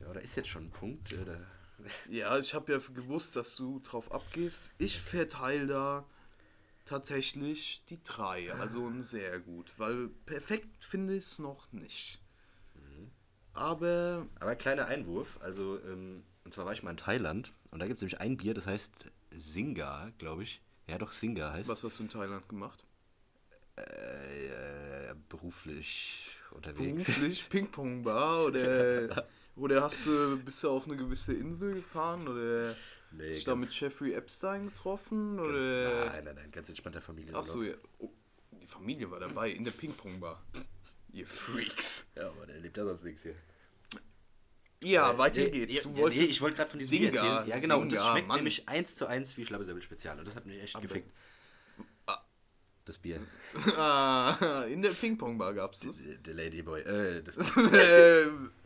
[0.00, 1.12] Ja, da ist jetzt schon ein Punkt.
[1.12, 1.38] Äh,
[2.10, 4.72] Ja, ich habe ja gewusst, dass du drauf abgehst.
[4.78, 6.06] Ich verteile da
[6.90, 12.20] tatsächlich die 3, also ein sehr gut, weil perfekt finde ich es noch nicht.
[13.52, 17.86] Aber Aber kleiner Einwurf, also, ähm, und zwar war ich mal in Thailand und da
[17.86, 20.60] gibt es nämlich ein Bier, das heißt Singa, glaube ich.
[20.88, 21.68] Ja, doch, Singa heißt.
[21.68, 22.84] was hast du in Thailand gemacht?
[23.76, 27.04] Äh, beruflich unterwegs.
[27.04, 29.26] Beruflich Ping-Pong-Bar oder,
[29.56, 32.74] oder hast du, bist du auf eine gewisse Insel gefahren oder
[33.12, 35.36] Nee, hast du da mit Jeffrey Epstein getroffen?
[35.36, 37.34] Ganz, Oder nein, nein, nein, ganz entspannter Familie.
[37.34, 37.74] Achso, ja.
[37.98, 38.10] Oh,
[38.52, 40.40] die Familie war dabei in der Ping-Pong-Bar.
[41.12, 42.06] Ihr Freaks.
[42.14, 43.34] Ja, aber der lebt ja sonst nichts hier.
[44.82, 45.82] Ja, Äh, weiter nee, geht's.
[45.82, 47.48] Du ja, wolltest nee, ich wollte gerade von diesem Singa, erzählen.
[47.48, 47.80] Ja, genau.
[47.80, 48.36] und das schmeckt Mann.
[48.38, 50.18] nämlich eins zu eins wie Schlabbesäbel Spezial.
[50.18, 51.10] Und das hat mich echt Aber- gefickt.
[52.06, 52.22] Ah.
[52.84, 53.20] Das Bier.
[53.76, 55.98] Ah, in der Ping-Pong-Bar gab's das.
[56.24, 56.80] Der, Ladyboy.
[56.82, 57.36] Äh, das,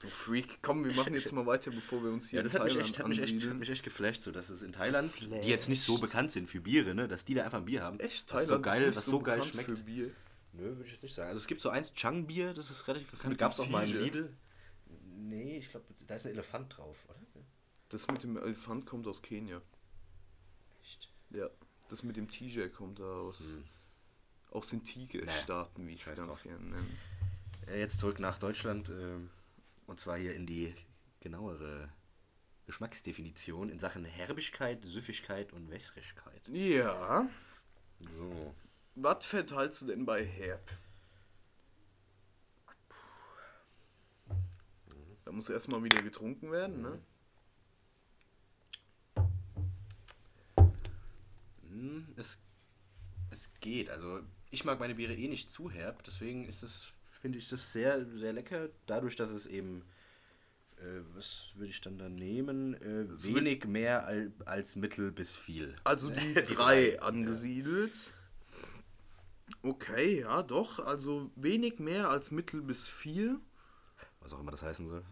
[0.00, 2.60] du Freak, komm, wir machen jetzt mal weiter, bevor wir uns hier ja, das in
[2.60, 4.72] hat mich, Thailand echt, hat, mich echt, hat mich echt geflasht, so dass es in
[4.72, 7.66] Thailand, die jetzt nicht so bekannt sind für Biere, ne, dass die da einfach ein
[7.66, 8.00] Bier haben.
[8.00, 9.78] Echt, was Thailand so geil, ist was nicht so geil bekannt schmeckt.
[9.78, 10.10] für Bier.
[10.52, 11.28] Nö, würde ich jetzt nicht sagen.
[11.28, 13.28] Also es gibt so eins Chang-Bier, das ist relativ bekannt.
[13.30, 14.00] mit Gab es auch mal Tiger?
[14.00, 14.36] Lidl.
[15.16, 17.18] Nee, ich glaube, da ist ein Elefant drauf, oder?
[17.90, 19.60] Das mit dem Elefant kommt aus Kenia.
[20.82, 21.08] Echt?
[21.30, 21.48] Ja,
[21.88, 23.58] das mit dem Tiger kommt da aus,
[24.50, 26.86] aus den Tigerstaaten, wie ich es ganz gerne nenne.
[27.66, 29.30] Äh, Jetzt zurück nach Deutschland ähm,
[29.90, 30.72] und zwar hier in die
[31.18, 31.92] genauere
[32.66, 36.46] Geschmacksdefinition in Sachen Herbigkeit, Süffigkeit und Wässrigkeit.
[36.46, 37.28] Ja,
[37.98, 38.54] So.
[38.94, 40.70] was verteilst du denn bei Herb?
[45.24, 47.02] Da muss erstmal wieder getrunken werden, ne?
[51.62, 52.40] Hm, es,
[53.30, 53.90] es geht.
[53.90, 57.72] Also ich mag meine Biere eh nicht zu herb, deswegen ist es, finde ich das
[57.72, 58.68] sehr, sehr lecker.
[58.86, 59.82] Dadurch, dass es eben,
[60.78, 62.74] äh, was würde ich dann da nehmen?
[62.74, 65.74] Äh, wird- wenig mehr al, als mittel bis viel.
[65.84, 68.12] Also die, drei angesiedelt.
[69.62, 70.78] Okay, ja, doch.
[70.78, 73.38] Also wenig mehr als mittel bis viel.
[74.20, 75.02] Was auch immer das heißen soll.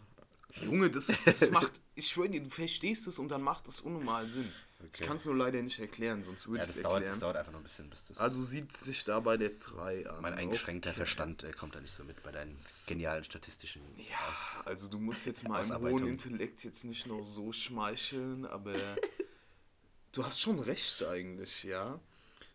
[0.62, 4.28] Junge, das, das macht, ich schwöre dir, du verstehst es und dann macht es unnormal
[4.30, 4.50] Sinn.
[4.80, 5.04] Ich Okay.
[5.06, 7.10] kann es nur leider nicht erklären, sonst würde Ja, ich es dauert, erklären.
[7.12, 8.18] das dauert einfach noch ein bisschen, bis das.
[8.18, 10.22] Also sieht sich da bei der 3 an.
[10.22, 10.96] mein eingeschränkter Okay.
[10.98, 13.82] Verstand äh, kommt da nicht so mit bei deinen genialen statistischen.
[14.08, 16.00] Ja, also du musst jetzt mal Ausarbeitung.
[16.02, 18.72] hohen Intellekt jetzt nicht noch so schmeicheln, aber
[20.12, 21.98] du hast schon recht eigentlich, ja.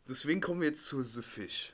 [0.07, 1.73] Deswegen kommen wir jetzt zur Süffig.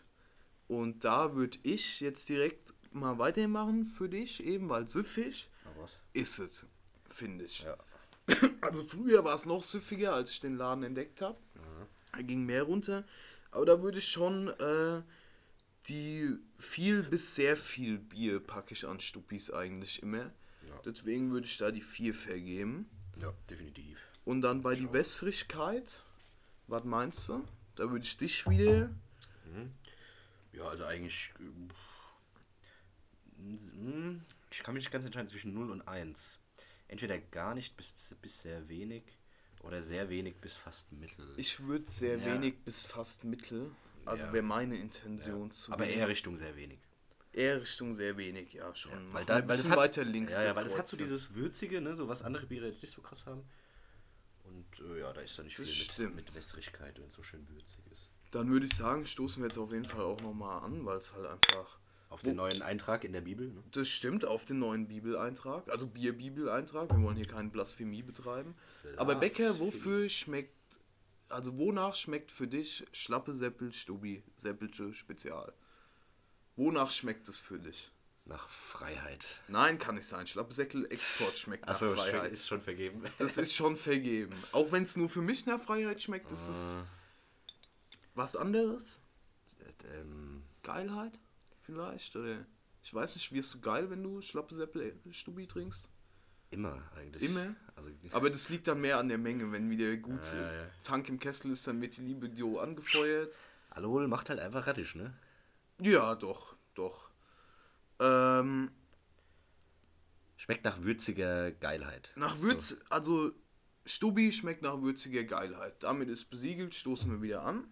[0.68, 6.00] Und da würde ich jetzt direkt mal weitermachen für dich, eben weil Süffig Aber was?
[6.14, 6.66] ist es,
[7.10, 7.62] finde ich.
[7.62, 7.78] Ja.
[8.62, 11.38] Also früher war es noch süffiger, als ich den Laden entdeckt habe.
[12.12, 13.04] Da ging mehr runter.
[13.52, 15.02] Aber da würde ich schon äh,
[15.88, 20.32] die viel bis sehr viel Bier packe ich an Stuppis eigentlich immer.
[20.68, 20.80] Ja.
[20.86, 22.90] Deswegen würde ich da die 4 vergeben.
[23.22, 23.98] Ja, definitiv.
[24.26, 26.04] Und dann bei die Wässrigkeit,
[26.68, 27.44] was meinst du?
[27.76, 28.90] Da würde ich dich wieder.
[30.54, 31.34] Ja, also eigentlich.
[31.40, 31.74] äh,
[34.52, 36.39] Ich kann mich nicht ganz entscheiden zwischen 0 und 1.
[36.90, 39.04] Entweder gar nicht bis, bis sehr wenig
[39.62, 41.34] oder sehr wenig bis fast mittel.
[41.38, 42.26] Ich würde sehr Ja.
[42.26, 43.72] wenig bis fast mittel.
[44.06, 44.34] Also Ja.
[44.34, 46.80] wäre meine Intention zu Aber eher Richtung sehr wenig.
[47.32, 48.92] Eher Richtung sehr wenig, ja schon.
[49.14, 50.34] Weil, Mach da, weil das hat, weiter links.
[50.34, 52.92] Ja, ja, weil das hat so dieses Würzige, ne, so was andere Biere jetzt nicht
[52.94, 53.48] so krass haben.
[54.46, 56.16] Und äh, ja, da ist da nicht Das viel stimmt.
[56.16, 58.10] mit, mit Wässrigkeit, wenn es so schön würzig ist.
[58.32, 61.14] Dann würde ich sagen, stoßen wir jetzt auf jeden Fall auch nochmal an, weil es
[61.14, 61.80] halt einfach.
[62.10, 63.50] Auf den neuen Eintrag in der Bibel.
[63.50, 63.64] Ne?
[63.72, 66.90] Das stimmt, auf den neuen Bibeleintrag, also Bier-Bibeleintrag.
[66.90, 68.54] Wir wollen hier keine Blasphemie betreiben.
[68.98, 70.56] Aber Becker, wofür schmeckt,
[71.30, 75.54] also wonach schmeckt für dich Schlappe Seppel Stubi, Seppelche Spezial?
[76.56, 77.92] Wonach schmeckt es für dich?
[78.26, 79.26] Nach Freiheit.
[79.48, 80.26] Nein, kann nicht sein.
[80.28, 82.32] Schlappe Säckel Export schmeckt nach Achso, Freiheit.
[82.32, 83.04] ist schon vergeben.
[83.20, 84.36] Das ist schon vergeben.
[84.52, 86.84] Auch wenn es nur für mich nach Freiheit schmeckt, ist es Äh,
[88.16, 89.00] was anderes.
[89.96, 91.20] ähm, Geilheit
[91.70, 92.16] vielleicht?
[92.16, 92.46] Oder
[92.82, 95.90] ich weiß nicht, wirst du geil, wenn du Schlappe Seppel Stubi trinkst?
[96.52, 97.24] Immer eigentlich.
[97.24, 97.56] Immer?
[97.76, 99.52] Also, Aber das liegt dann mehr an der Menge.
[99.52, 100.70] Wenn wieder gut Ja, ja, ja.
[100.84, 103.38] Tank im Kessel ist, dann wird die Libido angefeuert.
[103.70, 105.14] Alkohol macht halt einfach rattisch, ne?
[105.80, 107.10] Ja, doch, doch.
[108.00, 108.72] Ähm,
[110.38, 112.12] Schmeckt nach würziger Geilheit.
[112.16, 113.32] nach Würz, also
[113.86, 115.84] Stubi schmeckt nach würziger Geilheit.
[115.84, 117.68] Damit ist besiegelt, stoßen wir wieder an.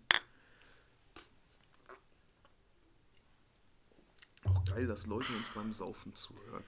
[4.77, 6.63] Geil, dass Leute uns beim Saufen zuhören.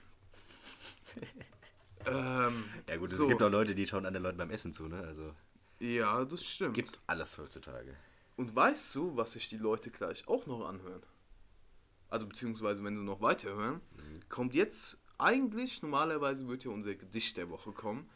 [2.06, 3.28] ähm, Ja gut, es so.
[3.28, 5.00] gibt auch Leute, die schauen anderen Leuten beim Essen zu, ne?
[5.06, 5.34] Also
[5.78, 6.74] Ja, das stimmt.
[6.74, 7.96] gibt alles heutzutage.
[8.36, 11.02] Und weißt du, was sich die Leute gleich auch noch anhören?
[12.08, 13.80] Also beziehungsweise wenn sie noch weiterhören,
[14.28, 18.08] kommt jetzt eigentlich, normalerweise wird ja unser Gedicht der Woche kommen.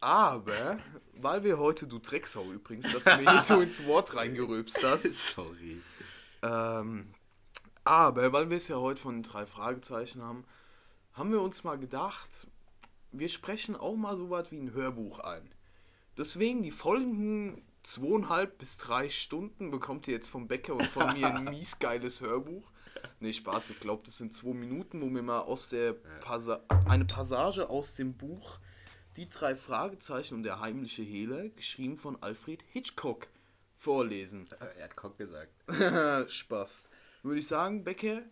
[0.00, 0.78] Aber,
[1.14, 5.34] weil wir heute, du Drecksau übrigens, dass du mir hier so ins Wort reingerülpst hast,
[5.34, 5.80] Sorry.
[6.42, 7.14] ähm,
[7.84, 10.44] aber weil wir es ja heute von den drei Fragezeichen haben,
[11.12, 12.46] haben wir uns mal gedacht,
[13.12, 15.48] wir sprechen auch mal so was wie ein Hörbuch ein.
[16.16, 21.34] Deswegen die folgenden zweieinhalb bis drei Stunden bekommt ihr jetzt vom Bäcker und von mir
[21.34, 22.70] ein mies geiles Hörbuch.
[23.20, 27.04] Nee, Spaß, ich glaube, das sind zwei Minuten, wo wir mal aus der Passa eine
[27.04, 28.58] Passage aus dem Buch
[29.16, 33.28] Die drei Fragezeichen und der heimliche Hehler, geschrieben von Alfred Hitchcock,
[33.76, 34.48] vorlesen.
[34.76, 35.52] Er hat Kock gesagt.
[36.32, 36.88] Spaß.
[37.24, 38.22] Würde ich sagen, Becker,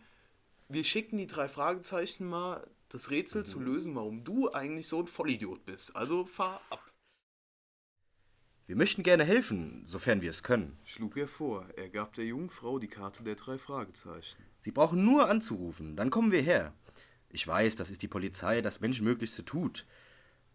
[0.69, 5.07] wir schicken die drei Fragezeichen mal, das Rätsel zu lösen, warum du eigentlich so ein
[5.07, 5.95] Vollidiot bist.
[5.95, 6.91] Also fahr ab.
[8.67, 10.77] Wir möchten gerne helfen, sofern wir es können.
[10.85, 11.67] Schlug er vor.
[11.75, 14.43] Er gab der jungen Frau die Karte der drei Fragezeichen.
[14.61, 16.71] Sie brauchen nur anzurufen, dann kommen wir her.
[17.29, 19.87] Ich weiß, das ist die Polizei, das Menschenmöglichste tut.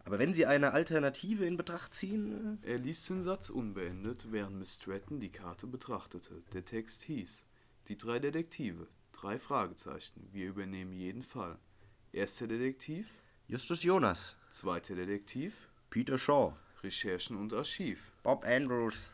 [0.05, 2.57] Aber wenn Sie eine Alternative in Betracht ziehen.
[2.63, 6.41] äh, Er ließ den Satz unbeendet, während Miss Stratton die Karte betrachtete.
[6.53, 7.45] Der Text hieß:
[7.89, 10.29] Die drei Detektive, drei Fragezeichen.
[10.31, 11.57] Wir übernehmen jeden Fall.
[12.11, 13.07] Erster Detektiv,
[13.47, 15.55] Justus Jonas, zweiter Detektiv,
[15.89, 18.11] Peter Shaw, Recherchen und Archiv.
[18.21, 19.09] Bob Andrews.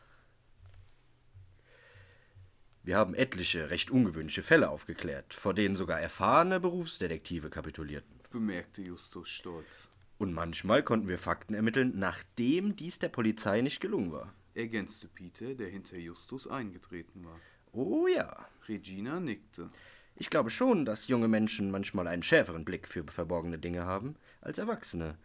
[2.84, 8.20] Wir haben etliche recht ungewöhnliche Fälle aufgeklärt, vor denen sogar erfahrene Berufsdetektive kapitulierten.
[8.30, 9.90] bemerkte Justus stolz.
[10.18, 14.34] Und manchmal konnten wir Fakten ermitteln, nachdem dies der Polizei nicht gelungen war.
[14.54, 17.40] ergänzte Peter, der hinter Justus eingetreten war.
[17.72, 18.50] Oh ja.
[18.68, 19.70] Regina nickte.
[20.16, 24.58] Ich glaube schon, dass junge Menschen manchmal einen schärferen Blick für verborgene Dinge haben als
[24.58, 25.18] Erwachsene.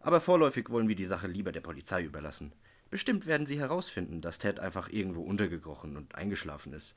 [0.00, 2.52] Aber vorläufig wollen wir die Sache lieber der Polizei überlassen.
[2.90, 6.94] Bestimmt werden sie herausfinden, dass Ted einfach irgendwo untergekrochen und eingeschlafen ist.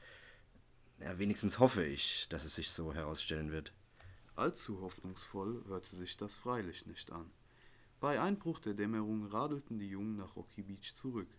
[0.99, 3.71] Ja, wenigstens hoffe ich, dass es sich so herausstellen wird.
[4.35, 7.29] Allzu hoffnungsvoll hörte sich das freilich nicht an.
[7.99, 11.29] Bei Einbruch der Dämmerung radelten die Jungen nach Rocky Beach zurück,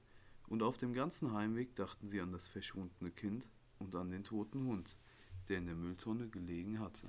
[0.49, 4.67] und auf dem ganzen Heimweg dachten sie an das verschwundene Kind und an den toten
[4.67, 4.97] Hund,
[5.49, 7.07] der in der Mülltonne gelegen hatte.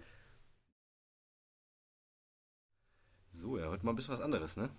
[3.34, 4.70] So, ja, heute mal ein bisschen was anderes, ne?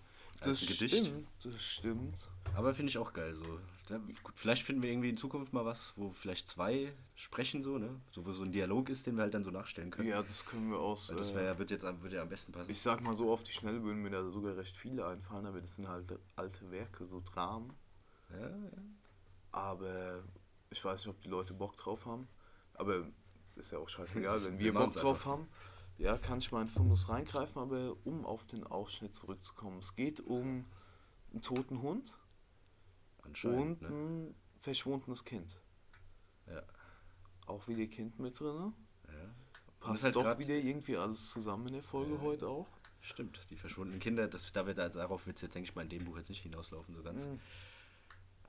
[0.40, 0.96] Als Das Gedicht.
[0.96, 2.29] stimmt, das stimmt.
[2.55, 3.35] Aber finde ich auch geil.
[3.35, 3.59] So.
[3.88, 7.79] Ja, gut, vielleicht finden wir irgendwie in Zukunft mal was, wo vielleicht zwei sprechen, so,
[7.79, 7.90] ne?
[8.12, 10.09] So, wo so ein Dialog ist, den wir halt dann so nachstellen können.
[10.09, 11.11] Ja, das können wir aus.
[11.11, 12.70] Weil das äh, wär, wird jetzt wird ja am besten passen.
[12.70, 15.61] Ich sag mal so, auf die Schnelle würden mir da sogar recht viele einfallen, aber
[15.61, 17.72] das sind halt alte Werke, so Dramen.
[18.31, 18.70] ja, ja.
[19.53, 20.22] Aber
[20.70, 22.28] ich weiß nicht, ob die Leute Bock drauf haben.
[22.74, 23.06] Aber
[23.56, 25.48] ist ja auch scheißegal, wenn wir Bock drauf haben.
[25.98, 29.80] Ja, kann ich mal in Fundus reingreifen, aber um auf den Ausschnitt zurückzukommen.
[29.80, 30.64] Es geht um
[31.33, 32.18] einen toten Hund
[33.22, 33.88] und ne?
[33.88, 35.61] ein verschwundenes Kind.
[36.46, 36.62] Ja.
[37.46, 38.72] Auch wieder Kind mit drin.
[39.09, 39.12] ja.
[39.80, 42.20] Passt halt doch wieder irgendwie alles zusammen in der Folge Ja.
[42.20, 42.66] heute auch.
[43.02, 45.88] Stimmt, die verschwundenen Kinder, das, da wird, darauf wird es jetzt, denke ich mal, in
[45.88, 47.26] dem Buch jetzt nicht hinauslaufen, so ganz.
[47.26, 47.40] Mhm.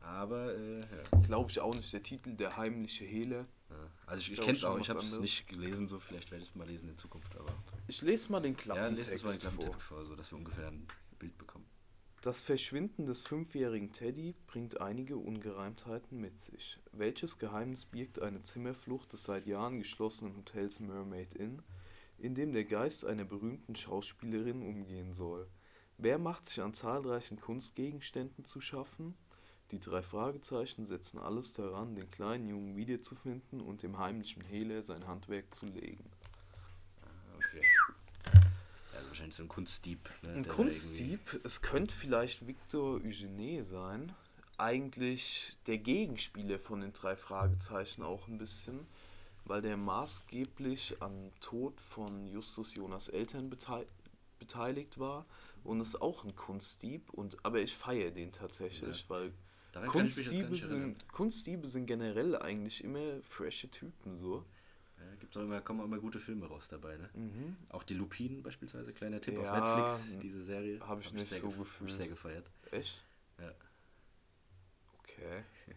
[0.02, 1.20] Aber, äh, ja.
[1.22, 1.94] Glaube ich auch nicht.
[1.94, 3.46] Der Titel, der heimliche Hehler.
[3.70, 3.76] ja.
[4.06, 6.50] Also ich, ich kenne es auch, ich habe es nicht gelesen, so vielleicht werde ich
[6.50, 7.54] es mal lesen in Zukunft, aber.
[7.88, 9.52] Ich lese mal den Ja, lest uns Klappentext mal den vor.
[9.52, 10.86] Klappentext vor, so dass wir ungefähr ein
[11.20, 11.66] Bild bekommen.
[12.22, 16.80] Das Verschwinden des fünfjährigen Teddy bringt einige Ungereimtheiten mit sich.
[16.92, 21.64] Welches Geheimnis birgt eine Zimmerflucht des seit Jahren geschlossenen Hotels Mermaid Inn,
[22.20, 25.48] in dem der Geist einer berühmten Schauspielerin umgehen soll?
[25.98, 29.16] Wer macht sich an zahlreichen Kunstgegenständen zu schaffen?
[29.72, 35.08] Die drei Fragezeichen setzen alles daran, den kleinen Jungen wiederzufinden und dem heimlichen Hehler sein
[35.08, 36.04] Handwerk zu legen.
[37.38, 37.64] Okay.
[38.34, 38.42] Ja,
[38.98, 40.10] also wahrscheinlich so ein Kunstdieb.
[40.24, 44.14] Ne, Ein Kunstdieb, es könnte vielleicht Victor Eugene sein.
[44.58, 48.86] Eigentlich der Gegenspieler von den drei Fragezeichen auch ein bisschen,
[49.46, 53.86] weil der maßgeblich am Tod von Justus Jonas Eltern betei
[54.38, 55.26] beteiligt war
[55.64, 57.12] und ist auch ein Kunstdieb.
[57.12, 59.10] Und, aber ich feiere den tatsächlich, Ja.
[59.10, 59.34] weil
[59.72, 64.46] Daran Kunstdiebe nicht sind, Kunstdiebe sind generell eigentlich immer frische Typen so.
[64.98, 67.10] Ja, gibt's auch immer, kommen auch immer gute Filme raus dabei, ne?
[67.14, 67.56] Mhm.
[67.70, 70.80] Auch die Lupinen beispielsweise, kleiner Tipp Ja, auf Netflix, diese Serie.
[70.82, 71.90] hab ich nicht sehr so gef- hab gefühlt.
[71.90, 72.52] ich sehr gefeiert.
[72.72, 73.06] Echt?
[73.40, 73.52] Ja.
[75.00, 75.44] Okay.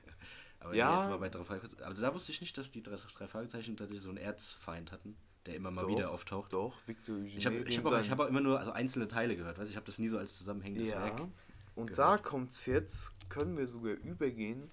[0.61, 0.95] Aber Ja.
[0.97, 1.83] jetzt mal bei drei Fragezeichen.
[1.83, 5.17] Aber da wusste ich nicht, dass die drei, drei Fragezeichen tatsächlich so einen Erzfeind hatten,
[5.47, 6.53] der immer mal Doch, wieder auftaucht.
[6.53, 7.39] Doch, Victor Eugene.
[7.39, 9.69] Ich habe ich hab auch, ich hab auch immer nur also einzelne Teile gehört, weißt?
[9.69, 11.03] du, ich habe das nie so als zusammenhängendes ja.
[11.03, 11.21] Werk.
[11.75, 11.99] Und gehört.
[11.99, 14.71] da kommt's jetzt, können wir sogar übergehen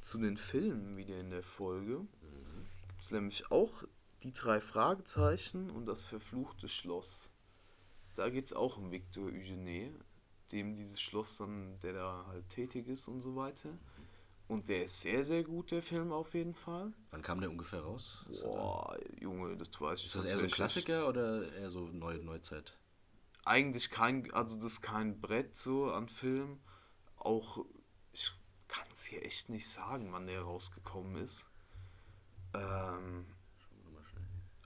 [0.00, 2.00] zu den Filmen wieder in der Folge.
[2.00, 2.66] Mhm.
[2.88, 3.84] Gibt's nämlich auch
[4.22, 7.30] die drei Fragezeichen und das verfluchte Schloss.
[8.14, 9.92] Da geht's auch um Victor Eugene,
[10.52, 13.70] dem dieses Schloss dann, der da halt tätig ist und so weiter.
[14.48, 16.92] Und der ist sehr, sehr gut, der Film auf jeden Fall.
[17.10, 18.26] Wann kam der ungefähr raus?
[18.42, 20.50] Boah, Junge, das weiß ich ist das eher so ein.
[20.50, 22.76] Klassiker oder eher so Neu Neuzeit?
[23.44, 26.60] Eigentlich kein, also das ist kein Brett so an Film.
[27.16, 27.64] Auch,
[28.12, 28.32] ich
[28.68, 31.50] kann es hier echt nicht sagen, wann der rausgekommen ist.
[32.54, 33.26] Ähm,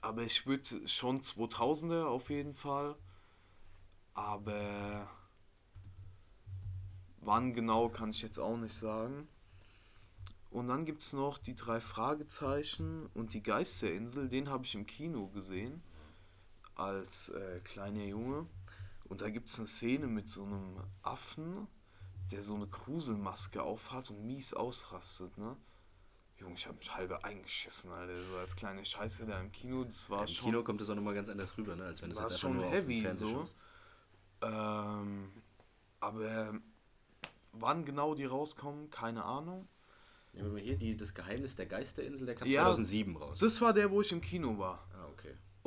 [0.01, 2.95] aber ich würde schon 2000er auf jeden Fall.
[4.13, 5.09] Aber
[7.19, 9.27] wann genau kann ich jetzt auch nicht sagen.
[10.49, 14.29] Und dann gibt es noch die drei Fragezeichen und die Geisterinsel.
[14.29, 15.83] Den habe ich im Kino gesehen
[16.75, 18.47] als äh, kleiner Junge.
[19.09, 21.67] Und da gibt es eine Szene mit so einem Affen,
[22.31, 25.55] der so eine Gruselmaske aufhat und mies ausrastet, ne?
[26.39, 28.23] Junge, ich habe mich halbe eingeschissen, Alter.
[28.23, 29.83] So als kleine Scheiße da im Kino.
[29.83, 30.45] Das war Im schon.
[30.45, 31.85] Kino kommt das auch nochmal ganz anders rüber, ne?
[31.85, 33.33] als wenn das War jetzt einfach schon nur auf heavy Fernseher so.
[33.33, 33.57] schaust.
[34.43, 35.31] Ähm,
[35.99, 36.53] aber
[37.53, 39.67] wann genau die rauskommen, keine Ahnung.
[40.33, 43.39] Ja, wenn wir hier die, das Geheimnis der Geisterinsel, der kam Ja, 2007 raus.
[43.39, 44.86] Das war der, wo ich im Kino war.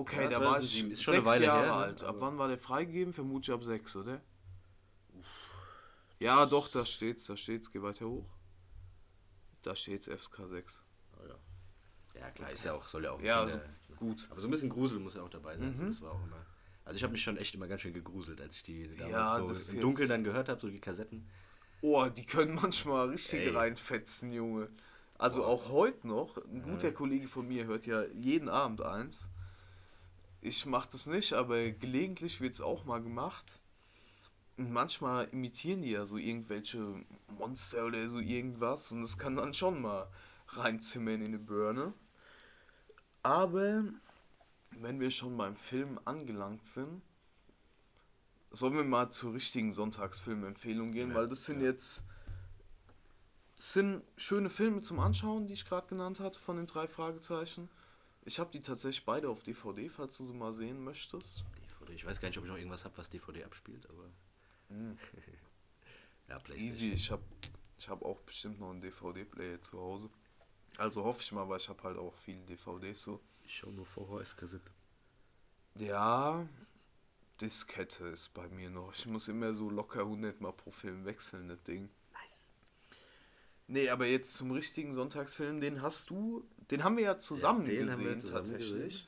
[0.01, 0.17] Okay.
[0.17, 0.91] Okay, Ja, da war ich 2007.
[0.93, 1.79] Ist schon eine sechs Weile Jahre her, ne?
[1.79, 2.03] alt.
[2.03, 3.13] Ab Aber- wann war der freigegeben?
[3.13, 4.21] Vermutlich ab sechs, oder?
[6.19, 7.71] Ja, doch, da steht's, da steht's.
[7.73, 8.29] Geh weiter hoch.
[9.63, 10.83] Da steht's FSK 6.
[11.19, 12.21] Oh, ja.
[12.21, 13.21] ja, klar, ist ja auch, soll ja auch.
[13.21, 13.59] Ja, also
[13.97, 14.27] gut.
[14.31, 15.77] Aber so ein bisschen Grusel muss ja auch dabei sein.
[15.79, 15.89] Mhm.
[15.89, 16.45] das war auch immer.
[16.85, 19.37] Also ich habe mich schon echt immer ganz schön gegruselt, als ich die damals Ja,
[19.39, 21.29] so das ist im Dunkeln dann gehört habe, so die Kassetten.
[21.83, 23.51] Oh, die können manchmal richtig Ey.
[23.51, 24.69] reinfetzen, Junge.
[25.19, 25.49] Also Boah.
[25.49, 26.37] auch heute noch.
[26.39, 29.29] Ein guter Kollege von mir hört ja jeden Abend eins.
[30.41, 33.61] Ich mach das nicht, aber gelegentlich wird's auch mal gemacht.
[34.57, 37.05] Und manchmal imitieren die ja so irgendwelche
[37.39, 38.93] Monster oder so irgendwas.
[38.93, 40.09] Und das kann dann schon mal
[40.49, 41.93] reinzimmern in eine Birne.
[43.23, 43.85] Aber
[44.73, 47.03] wenn wir schon beim Film angelangt sind,
[48.51, 51.67] sollen wir mal zur richtigen Sonntagsfilmempfehlung gehen, Ja, weil das sind ja.
[51.67, 52.05] jetzt
[53.57, 57.69] das sind schöne Filme zum Anschauen, die ich gerade genannt hatte von den drei Fragezeichen.
[58.25, 61.45] Ich habe die tatsächlich beide auf DVD, falls du sie mal sehen möchtest.
[61.63, 61.95] DVD.
[61.95, 64.11] Ich weiß gar nicht, ob ich noch irgendwas habe, was DVD abspielt, aber.
[66.29, 66.71] ja, PlayStation.
[66.71, 67.23] Easy, ich habe
[67.79, 70.11] ich hab auch bestimmt noch einen DVD-Player zu Hause.
[70.77, 73.21] Also hoffe ich mal, weil ich habe halt auch viele DVDs so.
[73.43, 74.71] Ich schaue nur VHS-Kassette.
[75.77, 76.47] Ja,
[77.41, 78.93] Diskette ist bei mir noch.
[78.95, 81.89] Ich muss immer so locker 100 Mal pro Film wechseln, das Ding.
[82.13, 82.51] Nice.
[83.67, 87.87] Nee, aber jetzt zum richtigen Sonntagsfilm, den hast du, den haben wir ja zusammen den
[87.87, 88.89] gesehen haben wir zusammen tatsächlich.
[88.89, 89.07] gesehen.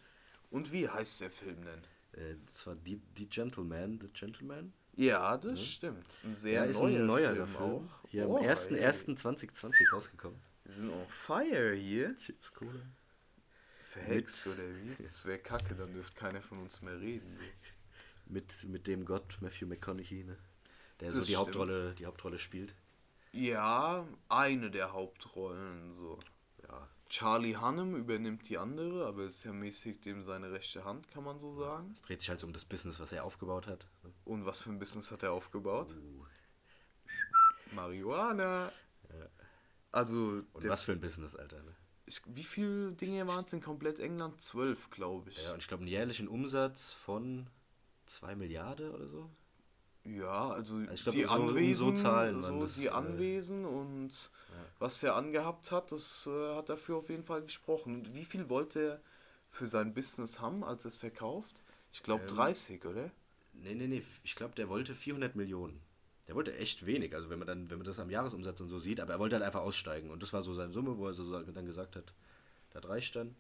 [0.51, 2.23] Und wie heißt der Film denn?
[2.23, 4.73] Äh, das war die, die Gentleman, The Gentleman.
[4.95, 6.19] Ja, das stimmt.
[6.23, 7.61] Ein sehr Ja, ist neuer ein neuerer Film, Film.
[7.89, 8.09] auch.
[8.11, 8.51] Hier Oh, am ey.
[8.51, 10.39] 1.1.2020 rausgekommen.
[10.65, 12.15] Wir sind on fire hier.
[12.17, 12.81] Chips Cola.
[13.83, 15.03] Verhext oder wie?
[15.03, 17.39] Das wäre kacke, dann dürfte keiner von uns mehr reden.
[18.27, 20.39] Mit, mit dem Gott Matthew McConaughey, ne?
[21.01, 21.47] Der so Das die stimmt.
[21.49, 22.75] Hauptrolle, die Hauptrolle spielt.
[23.33, 26.19] Ja, eine der Hauptrollen so.
[27.13, 27.19] Ja.
[27.19, 31.39] Charlie Hunnam übernimmt die andere, aber ist ja mäßig dem seine rechte Hand, kann man
[31.39, 31.91] so sagen.
[31.93, 33.87] Es dreht sich halt so um das Business, was er aufgebaut hat.
[34.25, 35.95] Und was für ein Business hat er aufgebaut?
[35.95, 36.25] Uh.
[37.75, 38.73] Marihuana.
[39.91, 41.63] Also, Und was für ein Business, Alter.
[41.63, 41.75] Ne?
[42.07, 44.41] ich, wie viele Dinge waren es in komplett England?
[44.41, 45.43] Zwölf, glaube ich.
[45.43, 47.49] Ja, und ich glaube, einen jährlichen Umsatz von
[48.07, 49.31] 2 Milliarden oder so.
[50.05, 54.31] Ja, also, Also glaub, die um so Anwesen, Zahlen so das, die äh, Anwesen und
[54.79, 57.95] was er angehabt hat, das äh, hat dafür auf jeden Fall gesprochen.
[57.95, 59.01] Und wie viel wollte er
[59.51, 61.63] für sein Business haben, als er es verkauft?
[61.93, 63.11] Ich glaube Ähm, 30, oder?
[63.53, 64.03] Nee, nee, nee.
[64.25, 65.81] Ich glaube, der wollte 400 Millionen.
[66.29, 68.79] Der wollte echt wenig, also wenn man dann, wenn man das am Jahresumsatz und so
[68.79, 70.11] sieht, aber er wollte halt einfach aussteigen.
[70.11, 72.13] Und das war so seine Summe, wo er so dann gesagt hat,
[72.71, 73.37] das reicht dann.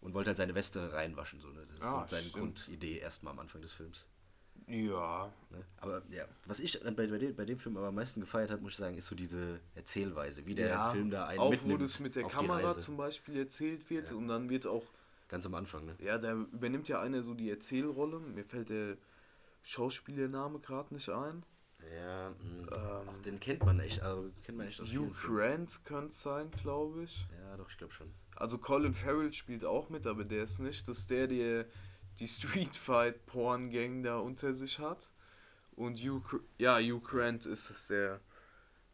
[0.00, 1.40] Und wollte halt seine Weste reinwaschen.
[1.40, 1.66] So, ne?
[1.68, 2.64] Das ist Ah, so seine stimmt.
[2.66, 4.06] Grundidee erstmal am Anfang des Films.
[4.66, 5.30] Ja.
[5.50, 5.64] Ne?
[5.78, 8.62] Aber ja, was ich bei, bei, dem, bei dem Film aber am meisten gefeiert habe,
[8.62, 11.80] muss ich sagen, ist so diese Erzählweise, wie der ja, Film da einen auch mitnimmt
[11.80, 14.16] wo das mit der Kamera zum Beispiel erzählt wird Ja.
[14.16, 14.84] und dann wird auch,
[15.28, 15.96] Ganz am Anfang, ne?
[15.98, 18.20] ja, da übernimmt ja einer so die Erzählrolle.
[18.20, 18.96] Mir fällt der
[19.62, 21.42] Schauspielername gerade nicht ein.
[21.96, 26.08] Ja, ähm, Ach, den kennt man echt, also kennt man echt aus Hugh Grant könnte
[26.08, 27.26] es sein, glaube ich.
[27.42, 28.12] Ja, doch, ich glaube schon.
[28.36, 30.88] Also Colin Farrell spielt auch mit, aber der ist nicht.
[30.88, 31.66] Das ist der, der
[32.20, 35.10] die Street Fight Porn Gang da unter sich hat.
[35.76, 38.20] Und Hugh, ja, Hugh Grant ist es, der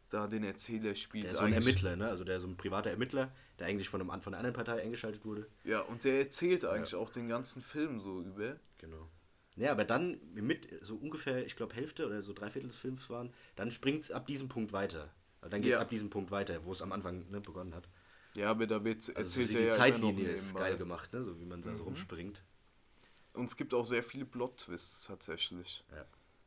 [0.09, 1.25] da den Erzähler spielt.
[1.25, 2.09] Der ist so ein Ermittler, ne?
[2.09, 4.81] Also der ist so ein privater Ermittler, der eigentlich von, einem, von einer anderen Partei
[4.81, 5.47] eingeschaltet wurde.
[5.63, 6.97] Ja, und der erzählt eigentlich ja.
[6.97, 8.57] auch den ganzen Film so über.
[8.77, 9.07] Genau.
[9.55, 13.09] Ja, aber dann mit so ungefähr, ich glaube, Hälfte oder so drei Viertel des Films
[13.09, 15.09] waren, dann springt es ab diesem Punkt weiter.
[15.41, 15.81] Also dann geht es ja.
[15.81, 17.87] ab diesem Punkt weiter, wo es am Anfang ne, begonnen hat.
[18.33, 21.23] Ja, aber da wird also erzählt so die ja Zeitlinie ist geil gemacht, ne?
[21.23, 21.75] so wie man da mhm.
[21.75, 22.41] so rumspringt.
[23.33, 25.83] Und es gibt auch sehr viele Plot-Twists tatsächlich.
[25.91, 26.05] Ja.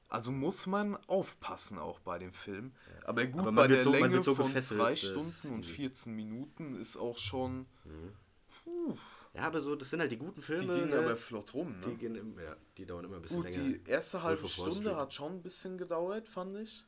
[0.09, 2.73] Also muss man aufpassen auch bei dem Film.
[3.01, 3.09] Ja.
[3.09, 6.97] Aber gut, Aber bei der so, Länge so von 3 Stunden und 14 Minuten ist
[6.97, 7.67] auch schon...
[7.85, 8.99] Mhm.
[9.35, 10.75] Ja, aber so, das sind halt die guten Filme.
[10.75, 10.99] Die gehen ne?
[10.99, 11.87] aber flott rum, ne?
[11.89, 13.79] Die, gehen im, ja, die dauern immer ein bisschen Gut, länger.
[13.79, 16.85] die erste halbe Stunde hat schon ein bisschen gedauert, fand ich.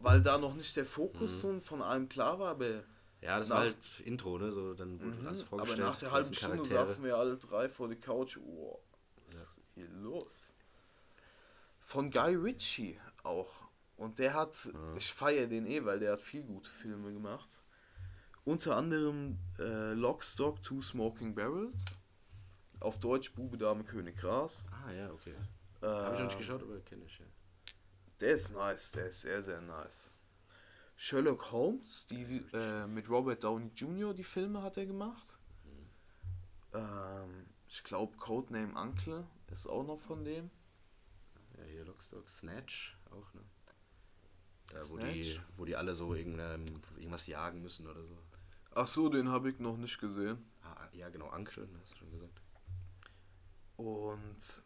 [0.00, 1.62] Weil da noch nicht der Fokus mhm.
[1.62, 2.82] von allem klar war, aber
[3.22, 4.50] ja, das nach, war halt Intro, ne?
[4.50, 5.80] So, dann wurde mhm, alles vorgestellt.
[5.80, 8.36] Aber nach der halben Stunde saßen wir alle drei vor der Couch.
[8.36, 8.80] Oh,
[9.24, 9.40] was ja.
[9.40, 10.54] ist hier los?
[11.80, 13.52] Von Guy Ritchie auch.
[13.96, 14.96] Und der hat, ja.
[14.96, 17.62] ich feiere den eh, weil der hat viel gute Filme gemacht.
[18.44, 21.84] Unter anderem äh, Lockstock, Two Smoking Barrels.
[22.80, 24.66] Auf Deutsch Bube, Dame, König, Gras.
[24.72, 25.34] Ah ja, okay.
[25.80, 27.26] Äh, Habe ich noch nicht geschaut, aber kenne ich ja.
[28.18, 30.12] Der ist nice, der ist sehr, sehr nice.
[30.96, 34.14] Sherlock Holmes, die äh, mit Robert Downey Jr.
[34.14, 35.38] die Filme hat er gemacht.
[35.64, 36.78] Mhm.
[36.78, 40.50] Ähm, ich glaube Codename Uncle ist auch noch von dem.
[41.58, 43.42] Ja, hier Lockstock Snatch auch, ne?
[44.68, 48.16] Da, wo die, wo die alle so irgendwas jagen müssen oder so.
[48.74, 50.50] Ach so, den habe ich noch nicht gesehen.
[50.62, 52.40] Ah, ja, genau, Uncle, hast du schon gesagt.
[53.76, 54.62] Und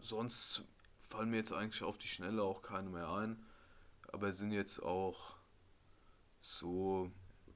[0.00, 0.64] sonst
[1.02, 3.44] fallen mir jetzt eigentlich auf die Schnelle auch keine mehr ein
[4.12, 5.36] aber sind jetzt auch
[6.38, 7.10] so.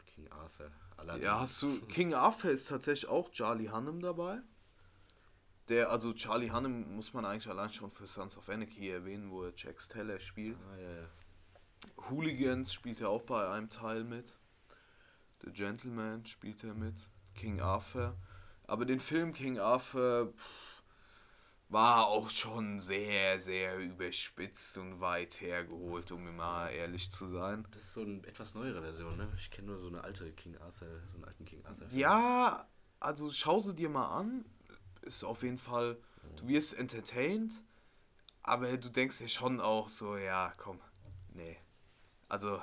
[0.06, 0.70] King Arthur.
[0.96, 1.22] Aladdin.
[1.22, 1.80] Ja, hast du.
[1.86, 4.40] King Arthur ist tatsächlich auch Charlie Hunnam dabei.
[5.68, 9.44] Der, also Charlie Hunnam muss man eigentlich allein schon für Sons of Anarchy erwähnen, wo
[9.44, 10.56] er Jack Steller spielt.
[10.72, 11.08] Ah, ja, ja.
[12.08, 14.38] Hooligans spielt er auch bei einem Teil mit.
[15.44, 17.08] The Gentleman spielt er mit.
[17.34, 18.16] King Arthur.
[18.66, 20.32] Aber den Film King Arthur.
[20.32, 20.65] Pff,
[21.68, 27.66] war auch schon sehr, sehr überspitzt und weit hergeholt, um immer ehrlich zu sein.
[27.72, 29.28] Das ist so eine etwas neuere Version, ne?
[29.36, 31.86] Ich kenne nur so eine alte King Arthur, so einen alten King Arthur.
[31.88, 31.96] -Film.
[31.96, 32.68] Ja,
[33.00, 34.44] also schau sie dir mal an.
[35.02, 35.96] Ist auf jeden Fall,
[36.36, 37.52] du wirst entertained,
[38.42, 40.80] aber du denkst dir schon auch so, ja, komm,
[41.34, 41.56] nee.
[42.28, 42.60] Also.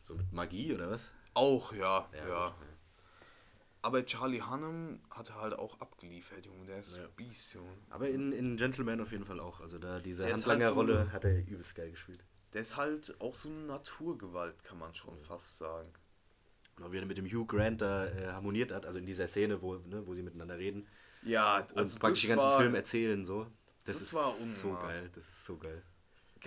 [0.00, 1.12] So mit Magie oder was?
[1.34, 2.28] Auch, ja, ja.
[2.28, 2.48] ja.
[2.48, 2.68] Gut,
[3.82, 6.66] aber Charlie Hunnam hatte halt auch abgeliefert, Junge.
[6.66, 7.06] Der ist ja.
[7.16, 7.72] Beast, Junge.
[7.90, 9.60] Aber in, in Gentleman auf jeden Fall auch.
[9.60, 12.24] Also da diese Handlanger-Rolle halt so hat er übelst geil gespielt.
[12.52, 15.24] Der ist halt auch so eine Naturgewalt, kann man schon ja.
[15.24, 15.92] fast sagen.
[16.76, 19.60] Genau, wie er mit dem Hugh Grant da äh, harmoniert hat, also in dieser Szene,
[19.60, 20.86] wo, ne, wo sie miteinander reden.
[21.22, 23.46] Ja, also und praktisch den ganzen war, Film erzählen so.
[23.84, 25.10] Das, das ist war so geil.
[25.14, 25.82] Das ist so geil.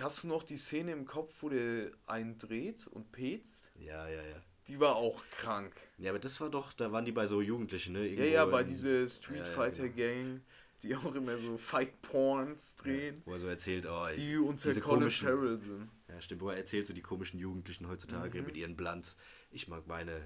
[0.00, 3.72] Hast du noch die Szene im Kopf, wo der einen dreht und petzt?
[3.76, 4.42] Ja, ja, ja.
[4.68, 5.72] Die war auch krank.
[5.98, 8.06] Ja, aber das war doch, da waren die bei so Jugendlichen, ne?
[8.06, 10.32] Irgendwo ja, ja, bei dieser Street Fighter ja, ja, genau.
[10.32, 10.40] Gang,
[10.82, 13.22] die auch immer so Fight Porns drehen.
[13.24, 15.88] Wo er so erzählt, oh, die unter Colin Farrell sind.
[16.08, 18.46] Ja, stimmt, wo er erzählt, so die komischen Jugendlichen heutzutage mhm.
[18.46, 19.16] mit ihren Blunts.
[19.50, 20.20] Ich mag meine,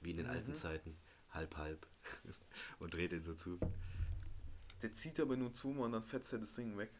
[0.00, 0.32] wie in den mhm.
[0.32, 0.96] alten Zeiten,
[1.30, 1.86] halb, halb.
[2.78, 3.58] und dreht ihn so zu.
[4.82, 6.90] Der zieht aber nur zu und dann fetzt er das Ding weg.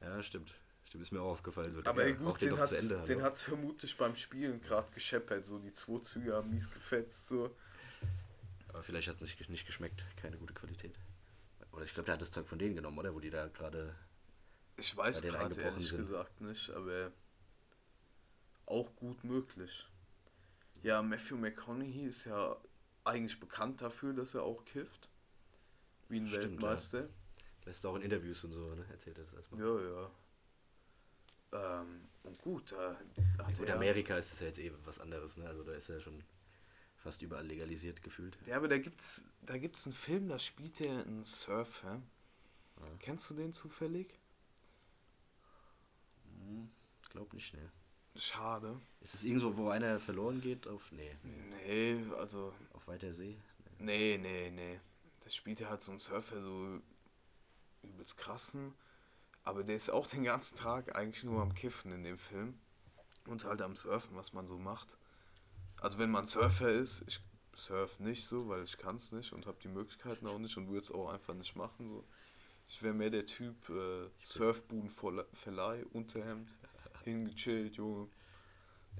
[0.00, 0.54] Ja, stimmt.
[0.88, 1.70] Stimmt, ist mir auch aufgefallen.
[1.70, 2.56] So, aber gut, den,
[3.04, 5.44] den hat es vermutlich beim Spielen gerade gescheppert.
[5.44, 7.28] So die zwei Züge haben mies gefetzt.
[7.28, 7.54] So.
[8.68, 10.06] Aber vielleicht hat es nicht, nicht geschmeckt.
[10.16, 10.98] Keine gute Qualität.
[11.72, 13.14] Oder ich glaube, der hat das Zeug von denen genommen, oder?
[13.14, 13.94] Wo die da gerade.
[14.78, 15.98] Ich weiß gerade ehrlich sind.
[15.98, 17.12] gesagt nicht, aber
[18.64, 19.86] auch gut möglich.
[20.82, 22.56] Ja, Matthew McConaughey ist ja
[23.04, 25.10] eigentlich bekannt dafür, dass er auch kifft.
[26.08, 27.02] Wie ein Stimmt, Weltmeister.
[27.02, 27.08] Ja.
[27.66, 28.86] Lässt auch in Interviews und so, ne?
[28.90, 29.60] Erzählt das erstmal.
[29.60, 30.10] Ja, ja.
[31.52, 32.96] Ähm, und gut, da
[33.44, 35.46] hat In Amerika ist das ja jetzt eh was anderes, ne?
[35.46, 36.22] Also da ist er schon
[36.96, 38.36] fast überall legalisiert gefühlt.
[38.46, 42.02] Ja, aber da gibt's, da gibt's einen Film, da spielt er einen Surfer.
[42.80, 42.96] Ja.
[42.98, 44.18] Kennst du den zufällig?
[46.24, 46.70] Hm,
[47.10, 47.70] glaub nicht, ne.
[48.16, 48.80] Schade.
[49.00, 50.66] Ist es irgendwo, wo einer verloren geht?
[50.66, 50.90] Auf.
[50.90, 51.16] Nee.
[51.50, 52.52] Nee, also.
[52.72, 53.36] Auf weiter See?
[53.78, 54.80] Nee, nee, nee.
[55.20, 56.80] Da spielt er halt so einen Surfer, so
[57.82, 58.74] übelst krassen.
[59.48, 62.58] Aber der ist auch den ganzen Tag eigentlich nur am Kiffen in dem Film.
[63.26, 64.98] Und halt am Surfen, was man so macht.
[65.80, 67.20] Also wenn man Surfer ist, ich
[67.56, 70.68] surf nicht so, weil ich kann es nicht und habe die Möglichkeiten auch nicht und
[70.68, 71.88] würde es auch einfach nicht machen.
[71.88, 72.04] So.
[72.68, 76.54] Ich wäre mehr der Typ äh, Surfboon-Verleih, Unterhemd,
[77.04, 78.08] hingechillt, Junge.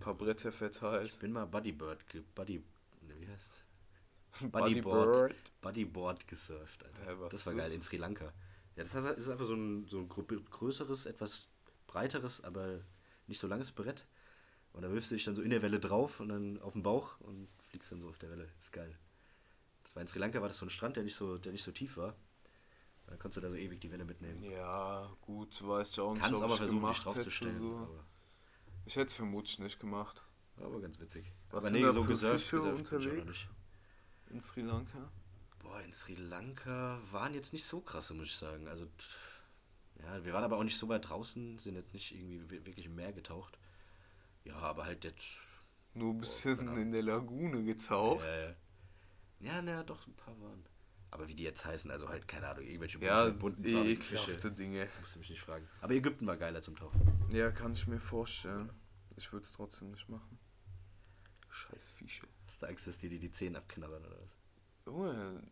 [0.00, 1.12] Paar Bretter verteilt.
[1.12, 2.64] Ich bin mal ge Buddy,
[3.02, 3.60] ne, wie heißt
[4.50, 5.34] Bodyboard.
[5.60, 7.20] Bodyboard gesurft, Alter.
[7.20, 8.32] Was das war geil, in Sri Lanka.
[8.78, 11.48] Ja, das heißt, ist einfach so ein, so ein grö- größeres, etwas
[11.88, 12.78] breiteres, aber
[13.26, 14.06] nicht so langes Brett.
[14.72, 16.84] Und da wirfst du dich dann so in der Welle drauf und dann auf den
[16.84, 18.48] Bauch und fliegst dann so auf der Welle.
[18.56, 18.96] Ist geil.
[19.82, 21.64] Das war in Sri Lanka, war das so ein Strand, der nicht so, der nicht
[21.64, 22.14] so tief war.
[23.06, 24.44] Dann konntest du da so ewig die Welle mitnehmen.
[24.44, 27.58] Ja, gut, weiß ich auch nicht, Kannst ob aber ich versuchen, dich draufzustellen.
[27.58, 28.00] So.
[28.86, 30.22] Ich hätte es vermutlich nicht gemacht.
[30.56, 31.32] aber ganz witzig.
[31.50, 33.46] Was aber sind da für gesurft, Fische gesurft unterwegs?
[34.30, 35.10] In Sri Lanka.
[35.60, 38.68] Boah, in Sri Lanka waren jetzt nicht so krasse, muss ich sagen.
[38.68, 38.86] Also,
[40.00, 42.86] ja, wir waren aber auch nicht so weit draußen, sind jetzt nicht irgendwie wi- wirklich
[42.86, 43.58] im Meer getaucht.
[44.44, 45.26] Ja, aber halt jetzt.
[45.94, 48.24] Nur ein bisschen in der Lagune getaucht.
[48.24, 48.54] Äh,
[49.40, 50.64] ja, naja, doch, ein paar waren.
[51.10, 54.88] Aber wie die jetzt heißen, also halt, keine Ahnung, irgendwelche Ja, bunten ekelhafte Dinge.
[55.00, 55.66] Musst du mich nicht fragen.
[55.80, 57.00] Aber Ägypten war geiler zum Tauchen.
[57.30, 58.70] Ja, kann ich mir vorstellen.
[59.16, 60.38] Ich würde es trotzdem nicht machen.
[61.50, 62.26] Scheiß Fische.
[62.46, 64.37] Hast du Angst, dass die dir die Zähne abknabbern oder was?
[64.88, 65.42] Junge,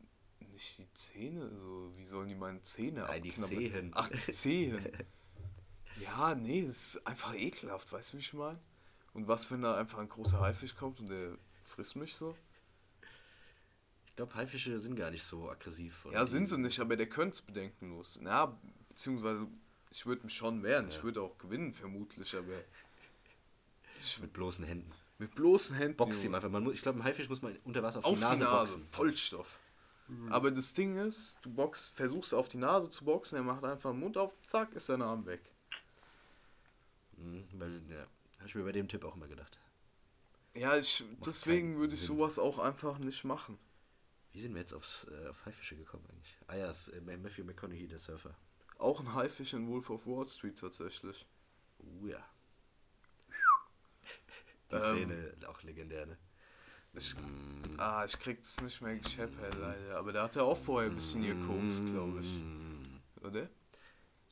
[0.53, 1.93] nicht die Zähne, so.
[1.97, 3.59] Wie sollen die meine Zähne Nein, die abknabbern?
[3.59, 3.91] Zehen.
[3.95, 4.87] Ach, die Zehen.
[6.01, 8.59] ja, nee, das ist einfach ekelhaft, weißt du, wie ich meine?
[9.13, 12.37] Und was, wenn da einfach ein großer Haifisch kommt und der frisst mich so?
[14.07, 16.07] Ich glaube, Haifische sind gar nicht so aggressiv.
[16.11, 18.19] Ja, die- sind sie nicht, aber der könnte es bedenkenlos.
[18.23, 18.59] Na,
[18.89, 19.47] beziehungsweise,
[19.91, 20.89] ich würde mich schon wehren.
[20.89, 21.03] Ich Ja.
[21.03, 22.55] würde auch gewinnen, vermutlich, aber
[23.99, 24.91] ich, Mit bloßen Händen.
[25.19, 25.97] Mit bloßen Händen.
[25.97, 26.51] Boxt ihm einfach.
[26.51, 28.83] Man muss, ich glaube, ein Haifisch muss man unter Wasser auf, auf die Nase, boxen.
[28.83, 28.93] Mhm.
[28.93, 29.59] Vollstoff.
[30.31, 33.91] Aber das Ding ist, du boxt, versuchst auf die Nase zu boxen, er macht einfach
[33.91, 35.41] den Mund auf, zack, ist dein Arm weg.
[37.17, 38.07] Mhm, weil, ja,
[38.39, 39.59] habe ich mir bei dem Tipp auch immer gedacht.
[40.55, 42.17] Ja, ich, deswegen würde ich Sinn.
[42.17, 43.59] sowas auch einfach nicht machen.
[44.33, 46.37] Wie sind wir jetzt aufs, äh, auf Haifische gekommen eigentlich?
[46.47, 48.35] Ah ja, es, äh, Matthew McConaughey, der Surfer.
[48.79, 51.27] Auch ein Haifisch in Wolf of Wall Street tatsächlich.
[51.79, 52.25] Uh ja.
[54.71, 54.81] Die Ähm.
[54.81, 56.19] Szene, auch legendär, ne?
[56.95, 57.15] Ich,
[57.77, 59.99] ah, ich krieg das nicht mehr gescheppert, leider.
[59.99, 63.23] Aber der hat ja auch vorher ein bisschen gekokst, glaube ich.
[63.23, 63.49] Oder?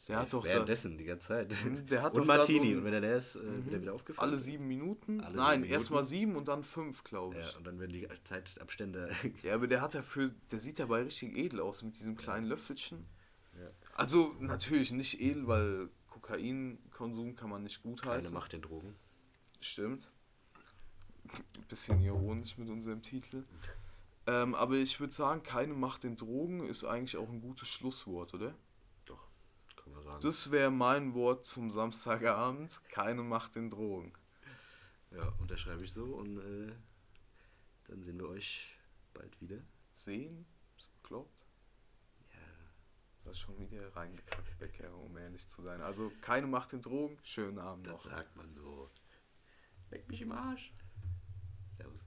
[0.08, 1.50] Der hat doch da, Währenddessen, die ganze Zeit.
[1.90, 2.72] der hat und da Martini.
[2.72, 4.28] so und wenn er leer ist, äh, wird er wieder aufgefallen.
[4.30, 5.20] alle sieben Minuten?
[5.20, 7.46] Alle Nein, erstmal sieben und dann fünf, glaube ich.
[7.52, 9.10] Ja, und dann werden die Zeitabstände.
[9.42, 12.46] Ja, aber der hat ja für, der sieht dabei richtig edel aus mit diesem kleinen
[12.46, 13.06] Löffelchen.
[13.58, 13.68] Ja.
[13.94, 18.34] Also natürlich nicht edel, weil Kokainkonsum kann man nicht gut Keine heißen.
[18.34, 18.94] Macht den Drogen.
[19.60, 20.10] Stimmt.
[21.68, 23.44] Bisschen ironisch mit unserem Titel.
[24.26, 28.32] Ähm, aber ich würde sagen, keine Macht den Drogen ist eigentlich auch ein gutes Schlusswort,
[28.34, 28.54] oder?
[29.04, 29.26] Doch,
[29.76, 30.20] kann man sagen.
[30.22, 32.80] Das wäre mein Wort zum Samstagabend.
[32.88, 34.12] Keine Macht den Drogen.
[35.10, 36.72] ja, unterschreibe ich so und äh,
[37.88, 38.76] dann sehen wir euch
[39.12, 39.58] bald wieder.
[39.92, 40.46] Sehen?
[40.78, 41.44] Ist bekloppt?
[42.32, 42.38] Ja.
[43.24, 45.80] Das ist schon wieder reingekackt, Becker, um ehrlich zu sein.
[45.82, 47.18] Also keine Macht den Drogen.
[47.22, 48.10] Schönen Abend Das noch.
[48.12, 48.90] sagt man so.
[49.90, 50.72] Leck mich im Arsch.
[51.74, 52.03] Servus.